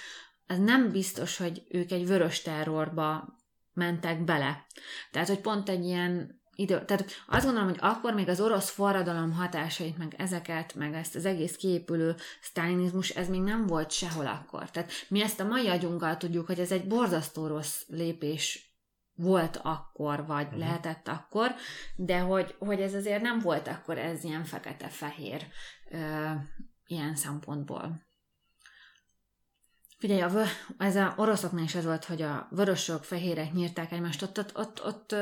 [0.47, 3.39] az nem biztos, hogy ők egy vörös terrorba
[3.73, 4.67] mentek bele.
[5.11, 9.33] Tehát, hogy pont egy ilyen idő, tehát azt gondolom, hogy akkor még az orosz forradalom
[9.33, 14.71] hatásait, meg ezeket, meg ezt az egész kiépülő sztálinizmus, ez még nem volt sehol akkor.
[14.71, 18.77] Tehát mi ezt a mai agyunkkal tudjuk, hogy ez egy borzasztó rossz lépés
[19.15, 20.59] volt akkor, vagy uh-huh.
[20.59, 21.55] lehetett akkor,
[21.97, 25.47] de hogy, hogy ez azért nem volt akkor ez ilyen fekete-fehér
[25.91, 26.31] ö,
[26.87, 28.07] ilyen szempontból.
[29.99, 30.31] Figyelj, a,
[30.79, 34.85] ez a oroszoknál is ez volt, hogy a vörösök, fehérek nyírták egymást, ott, ott, ott,
[34.85, 35.15] ott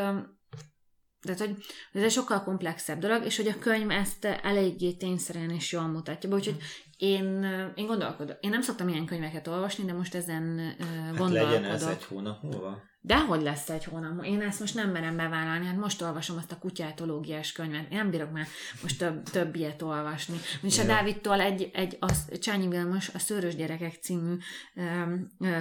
[1.27, 5.73] tehát, hogy ez egy sokkal komplexebb dolog, és hogy a könyv ezt eléggé tényszerűen is
[5.73, 6.31] jól mutatja.
[6.31, 6.57] Úgyhogy
[6.97, 8.37] én, én gondolkodom.
[8.41, 11.51] Én nem szoktam ilyen könyveket olvasni, de most ezen hát gondolkodok.
[11.51, 12.83] legyen ez egy hónap múlva?
[13.07, 14.25] Dehogy lesz egy hónap.
[14.25, 17.93] Én ezt most nem merem bevállalni, hát most olvasom azt a kutyátológiás könyvet.
[17.93, 18.47] Én nem bírok már
[18.83, 20.37] most több, több ilyet olvasni.
[20.63, 24.37] És a Dávidtól egy, egy az, Csányi Vilmos, a Szőrös Gyerekek című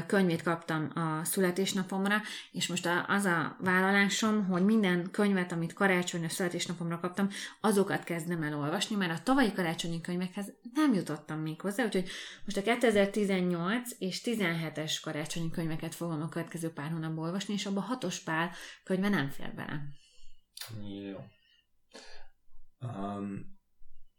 [0.07, 2.21] könyvét kaptam a születésnapomra,
[2.51, 7.29] és most a, az a vállalásom, hogy minden könyvet, amit karácsony a születésnapomra kaptam,
[7.61, 12.09] azokat kezdem el olvasni, mert a tavalyi karácsonyi könyvekhez nem jutottam még hozzá, úgyhogy
[12.45, 17.83] most a 2018 és 17-es karácsonyi könyveket fogom a következő pár hónapból olvasni, és abban
[17.83, 18.51] hatos pál
[18.83, 19.83] könyve nem fér bele.
[21.11, 21.17] Jó.
[22.79, 23.59] Um,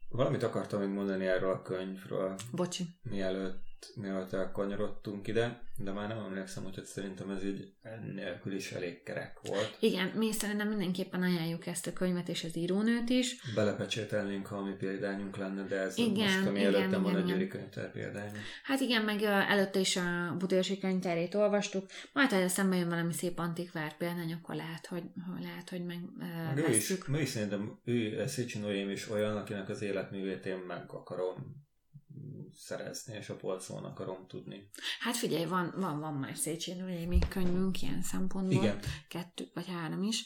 [0.08, 2.38] valamit akartam még mondani erről a könyvről.
[2.52, 2.84] Bocsi.
[3.02, 7.72] Mielőtt mielőtt elkanyarodtunk ide, de már nem emlékszem, hogy szerintem ez így
[8.14, 9.76] nélkül is elég kerek volt.
[9.80, 13.36] Igen, mi szerintem mindenképpen ajánljuk ezt a könyvet és az írónőt is.
[13.54, 17.46] Belepecsételnénk, ha mi példányunk lenne, de ez igen, most, ami igen, előttem van a Gyuri
[17.46, 18.30] könyvtár példány.
[18.62, 23.38] Hát igen, meg előtte is a Budőrsi könyvtárét olvastuk, majd ha szembe jön valami szép
[23.38, 25.02] antikvár példány, akkor lehet, hogy,
[25.40, 25.98] lehet, hogy meg
[26.54, 30.58] uh, ő is, ő is szerintem, ő Széchenyi Noém is olyan, akinek az életművét én
[30.66, 31.64] meg akarom
[32.56, 34.70] szerezni, és a polcon akarom tudni.
[35.00, 38.62] Hát figyelj, van, van, van már Széchenyi Noémi könyvünk ilyen szempontból.
[38.62, 38.78] Igen.
[39.08, 40.24] Kettő vagy három is.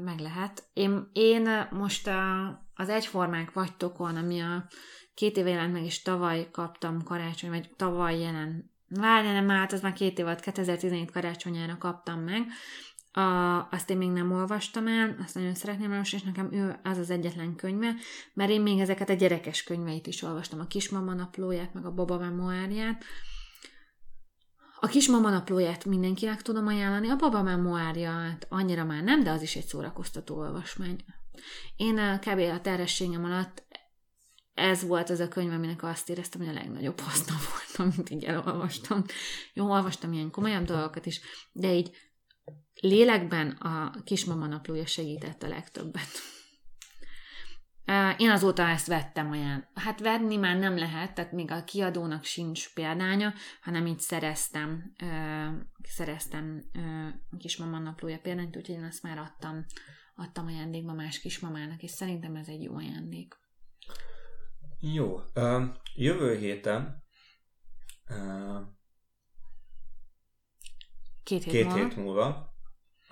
[0.00, 0.68] meg lehet.
[0.72, 4.68] Én, én most a, az egyformák vagytokon, ami a
[5.14, 9.80] két éve jelent meg, és tavaly kaptam karácsony, vagy tavaly jelent, várj, nem állt, az
[9.80, 12.42] már két év volt, 2017 karácsonyára kaptam meg,
[13.16, 16.98] a, azt én még nem olvastam el, azt nagyon szeretném elolvasni, és nekem ő az
[16.98, 17.94] az egyetlen könyve,
[18.32, 22.18] mert én még ezeket a gyerekes könyveit is olvastam, a Kismama naplóját, meg a Baba
[22.18, 23.04] Memoárját.
[24.80, 29.56] A Kismama naplóját mindenkinek tudom ajánlani, a Baba Memoárját annyira már nem, de az is
[29.56, 31.04] egy szórakoztató olvasmány.
[31.76, 32.38] Én a kb.
[32.38, 33.64] a terhességem alatt
[34.54, 38.24] ez volt az a könyv, aminek azt éreztem, hogy a legnagyobb haszna volt, amit így
[38.24, 39.04] elolvastam.
[39.52, 41.20] Jó, olvastam ilyen komolyabb dolgokat is,
[41.52, 41.96] de így
[42.84, 46.08] lélekben a kismama naplója segített a legtöbbet.
[48.16, 49.68] Én azóta ezt vettem olyan.
[49.74, 54.94] Hát venni már nem lehet, tehát még a kiadónak sincs példánya, hanem így szereztem,
[55.82, 56.64] szereztem
[57.38, 59.64] kismama naplója példányt, úgyhogy én azt már adtam,
[60.14, 63.34] adtam ajándékba más kismamának, és szerintem ez egy jó ajándék.
[64.80, 65.20] Jó.
[65.94, 67.02] jövő héten
[71.22, 71.78] két hét, két múlva.
[71.78, 72.53] hét múlva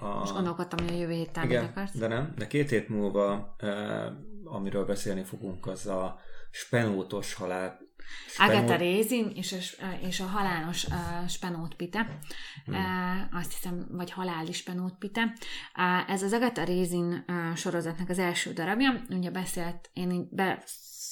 [0.02, 0.18] a...
[0.18, 1.96] Most gondolkodtam, hogy a jövő héten Igen, akarsz.
[1.96, 2.32] de nem.
[2.36, 4.06] De két hét múlva, eh,
[4.44, 7.80] amiről beszélni fogunk, az a spenótos halál.
[8.28, 8.50] Spenó...
[8.50, 12.18] Agatha Rézin és a, és a halálos uh, spenótpite.
[12.64, 12.74] Hmm.
[12.74, 15.32] Uh, azt hiszem, vagy haláli spenótpite.
[15.76, 19.02] Uh, ez az Agatha Rézin uh, sorozatnak az első darabja.
[19.08, 20.62] Ugye beszélt, én be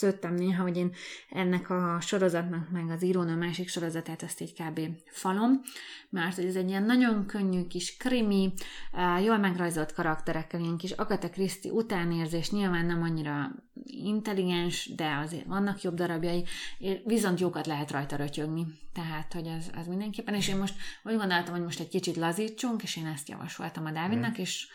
[0.01, 0.95] szőttem néha, hogy én
[1.31, 4.81] ennek a sorozatnak, meg az írónő másik sorozatát ezt így kb.
[5.07, 5.61] falom,
[6.11, 8.53] mert hogy ez egy ilyen nagyon könnyű kis krimi,
[9.25, 13.51] jól megrajzolt karakterekkel, ilyen kis Agatha Christie utánérzés, nyilván nem annyira
[13.85, 16.45] intelligens, de azért vannak jobb darabjai,
[17.05, 18.67] viszont jókat lehet rajta rötyögni.
[18.93, 22.83] Tehát, hogy ez, ez mindenképpen, és én most úgy gondoltam, hogy most egy kicsit lazítsunk,
[22.83, 24.41] és én ezt javasoltam a Dávidnak, mm.
[24.41, 24.67] és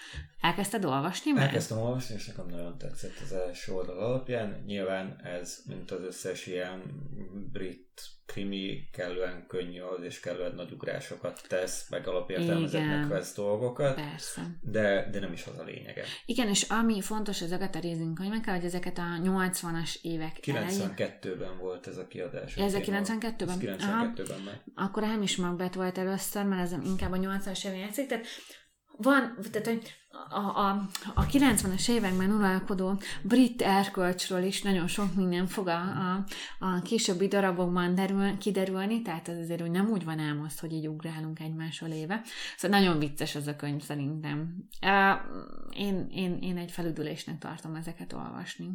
[0.42, 1.32] elkezdted olvasni?
[1.32, 1.46] Mert...
[1.46, 4.64] Elkezdtem olvasni, és nekem nagyon tetszett az első oldal alapján.
[4.66, 6.82] Nyilván ez, mint az összes ilyen
[7.52, 7.86] brit
[8.26, 13.96] krimi kellően könnyű az, és kellően nagy ugrásokat tesz, meg alapértelmezetnek vesz dolgokat.
[13.96, 14.42] Persze.
[14.62, 16.04] De, de nem is az a lényege.
[16.26, 21.88] Igen, és ami fontos az Agatha Rézin könyvekkel, hogy ezeket a 80-as évek 92-ben volt
[21.88, 22.58] ez a kiadás.
[22.58, 23.58] Ez a 92-ben?
[23.60, 24.62] 92-ben meg.
[24.76, 28.26] Akkor a Hemis Macbeth volt először, mert ez inkább a 80-as évek játszik, tehát
[28.98, 29.94] van, tehát hogy
[30.30, 36.26] a, a, a 90-es években uralkodó brit erkölcsről is nagyon sok minden fog a, a,
[36.60, 40.88] a későbbi darabokban derül, kiderülni, tehát az azért hogy nem úgy van ám hogy így
[40.88, 42.22] ugrálunk egymásról éve.
[42.58, 44.56] Szóval nagyon vicces ez a könyv szerintem.
[45.74, 48.70] Én, én, én egy felüdülésnek tartom ezeket olvasni.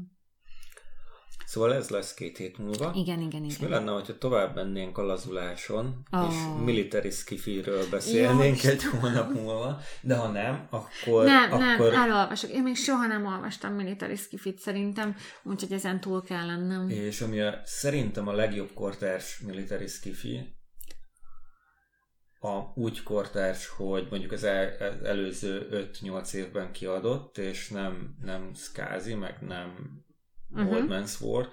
[1.46, 2.92] Szóval ez lesz két hét múlva.
[2.94, 3.68] Igen, igen, és igen.
[3.68, 6.26] mi lenne, hogyha tovább mennénk a lazuláson, oh.
[6.28, 11.24] és military skifiről beszélnénk Jó, egy hónap múlva, de ha nem, akkor...
[11.24, 11.90] Nem, akkor...
[11.92, 12.50] nem, elolvasok.
[12.50, 16.88] Én még soha nem olvastam military skifit szerintem, úgyhogy ezen túl kell lennem.
[16.88, 20.58] És ami a, szerintem a legjobb kortárs military skifi,
[22.40, 24.72] a úgy kortárs, hogy mondjuk az el,
[25.04, 29.74] előző 5-8 évben kiadott, és nem, nem skázi, meg nem
[30.52, 30.72] uh-huh.
[30.72, 31.48] Old Man's War,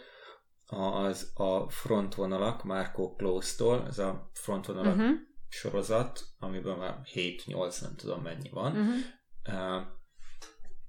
[0.66, 5.16] az a frontvonalak Marco Close-tól, ez a frontvonalak uh-huh.
[5.48, 8.72] sorozat, amiben már 7-8, nem tudom mennyi van.
[8.72, 8.96] Uh-huh.
[9.48, 9.96] Uh,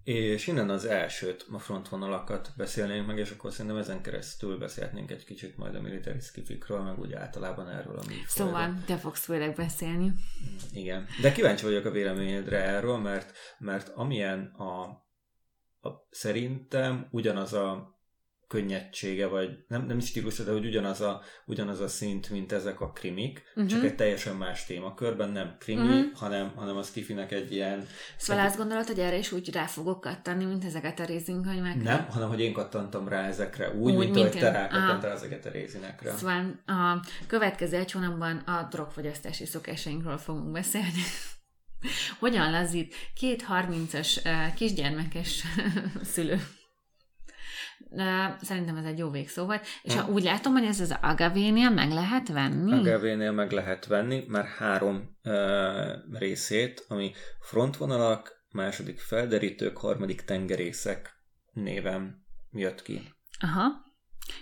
[0.09, 5.25] és innen az elsőt, a frontvonalakat beszélnénk meg, és akkor szerintem ezen keresztül beszélhetnénk egy
[5.25, 8.27] kicsit majd a military skifikről, meg úgy általában erről a műfajról.
[8.27, 10.13] Szóval te fogsz főleg beszélni.
[10.73, 11.07] Igen.
[11.21, 14.83] De kíváncsi vagyok a véleményedre erről, mert, mert amilyen a,
[15.89, 17.98] a szerintem ugyanaz a
[18.49, 22.81] könnyedsége, vagy nem, nem is stílusa, de hogy ugyanaz a, ugyanaz a szint, mint ezek
[22.81, 23.67] a krimik, uh-huh.
[23.67, 26.15] csak egy teljesen más témakörben, nem krimi, uh-huh.
[26.15, 27.87] hanem, hanem az kifinek egy ilyen...
[28.17, 31.83] Szóval azt gondolod, hogy erre is úgy rá fogok kattani, mint ezeket a rézinkönyvekre?
[31.83, 35.47] Nem, hanem hogy én kattantam rá ezekre úgy, úgy mint, mint ahogy te rákattantál ezeket
[35.47, 36.17] a rézinekre.
[36.17, 41.03] Szóval a következő egy hónapban a drogfogyasztási szokásainkról fogunk beszélni.
[42.21, 44.21] Hogyan lazít két 30-as
[44.55, 45.45] kisgyermekes
[46.13, 46.41] szülő?
[48.41, 49.67] Szerintem ez egy jó végszó volt.
[49.83, 52.73] És ha úgy látom, hogy ez az agavénél meg lehet venni?
[52.73, 61.13] Agavénél meg lehet venni, már három uh, részét, ami frontvonalak, második felderítők, harmadik tengerészek
[61.53, 63.15] néven jött ki.
[63.41, 63.87] Aha.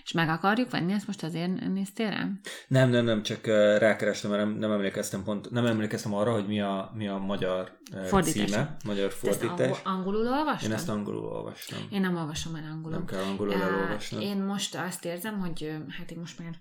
[0.04, 2.40] És meg akarjuk venni, ezt most azért néztél rám?
[2.68, 3.46] Nem, nem, nem, csak
[3.78, 7.78] rákerestem, mert nem, nem emlékeztem pont, nem emlékeztem arra, hogy mi a, mi a magyar
[8.06, 8.50] fordítás.
[8.50, 9.56] címe, magyar fordítás.
[9.56, 10.70] Te ezt angolul olvastam?
[10.70, 11.78] Én ezt angolul olvastam.
[11.90, 12.96] Én nem olvasom el angolul.
[12.96, 14.20] Nem kell angolul elolvasnom.
[14.20, 16.58] Én most azt érzem, hogy hát én most már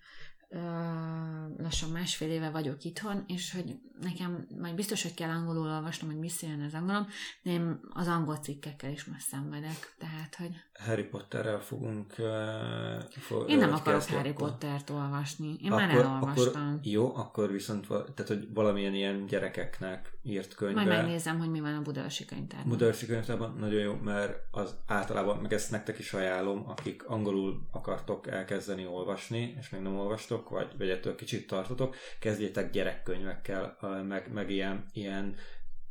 [1.57, 6.19] lassan másfél éve vagyok itthon, és hogy nekem majd biztos, hogy kell angolul olvasnom, hogy
[6.19, 7.07] visszajön az angolom,
[7.43, 10.55] de én az angol cikkekkel is most szenvedek, tehát, hogy...
[10.79, 12.13] Harry Potterrel fogunk...
[12.17, 14.33] Uh, én nem akarok Harry.
[14.33, 16.67] Pottert olvasni, én akkor, már elolvastam.
[16.67, 20.83] Akkor, jó, akkor viszont, tehát, hogy valamilyen ilyen gyerekeknek írt könyve...
[20.83, 22.69] Majd megnézem, hogy mi van a Budaörsi könyvtárban.
[22.69, 28.27] Budaörsi könyvtárban nagyon jó, mert az általában, meg ezt nektek is ajánlom, akik angolul akartok
[28.27, 34.49] elkezdeni olvasni, és még nem olvastok, vagy, vagy ettől kicsit tartotok, kezdjétek gyerekkönyvekkel, meg, meg
[34.49, 35.35] ilyen, ilyen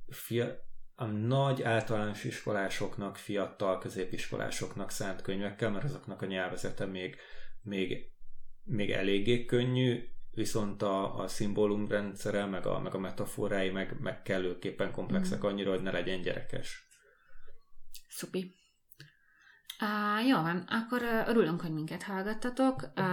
[0.08, 0.63] fia,
[0.96, 7.16] a nagy általános iskolásoknak, fiatal középiskolásoknak szánt könyvekkel, mert azoknak a nyelvezete még,
[7.62, 8.12] még,
[8.64, 14.92] még eléggé könnyű, viszont a, a szimbólumrendszere, meg a, meg a metaforái meg, meg kellőképpen
[14.92, 15.46] komplexek mm.
[15.46, 16.88] annyira, hogy ne legyen gyerekes.
[18.08, 18.54] Szupi.
[19.84, 22.88] Uh, jó van, akkor uh, örülünk, hogy minket hallgattatok.
[22.96, 23.04] Uh,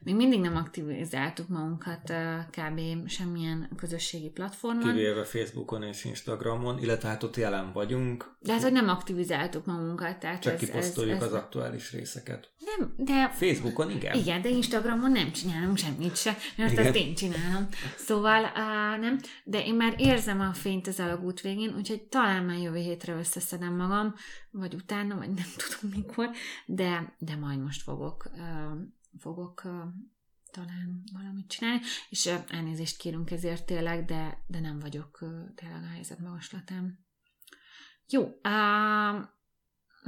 [0.00, 2.16] még mindig nem aktivizáltuk magunkat uh,
[2.50, 3.08] kb.
[3.08, 4.82] semmilyen közösségi platformon.
[4.94, 8.36] Kivéve Facebookon és Instagramon, illetve hát ott jelen vagyunk.
[8.40, 10.18] De hát, hogy nem aktivizáltuk magunkat.
[10.18, 11.28] Tehát Csak ez, kiposztoljuk ez, ez...
[11.28, 12.50] az aktuális részeket.
[12.58, 13.28] Nem, de...
[13.28, 14.14] Facebookon igen.
[14.14, 16.86] Igen, de Instagramon nem csinálunk semmit se, mert igen.
[16.86, 17.68] azt én csinálom.
[17.96, 22.58] Szóval uh, nem, de én már érzem a fényt az alagút végén, úgyhogy talán már
[22.58, 24.14] jövő hétre összeszedem magam,
[24.52, 26.30] vagy utána, vagy nem tudom mikor,
[26.66, 28.30] de, de majd most fogok,
[29.18, 29.62] fogok
[30.50, 35.18] talán valamit csinálni, és elnézést kérünk ezért tényleg, de, de nem vagyok
[35.54, 37.06] tényleg a helyzet magaslatán.
[38.08, 38.28] Jó,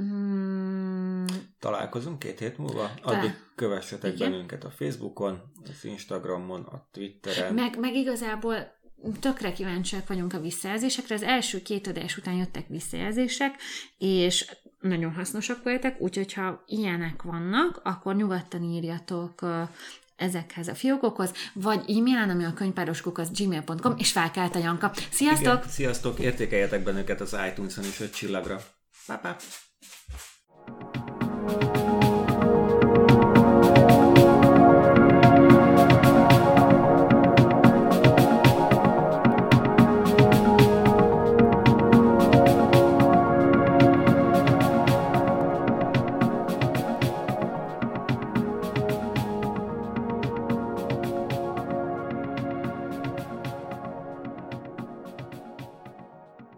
[0.01, 1.25] Mm.
[1.59, 2.91] Találkozunk két hét múlva?
[3.01, 3.19] Talán.
[3.19, 4.31] Addig kövessetek Igen.
[4.31, 7.53] bennünket a Facebookon, az Instagramon, a Twitteren.
[7.53, 8.73] Meg, meg igazából
[9.19, 11.15] tökre kíváncsiak vagyunk a visszajelzésekre.
[11.15, 13.55] Az első két adás után jöttek visszajelzések,
[13.97, 19.45] és nagyon hasznosak voltak, úgyhogy ha ilyenek vannak, akkor nyugodtan írjatok
[20.15, 24.91] ezekhez a fiókokhoz, vagy e-mailen, ami a könyvpároskukat gmail.com, és felkelt a Janka.
[25.11, 25.57] Sziasztok!
[25.57, 26.19] Igen, sziasztok!
[26.19, 28.61] Értékeljetek bennünket az iTunes-on is öt csillagra.
[29.05, 29.35] Pa, pa.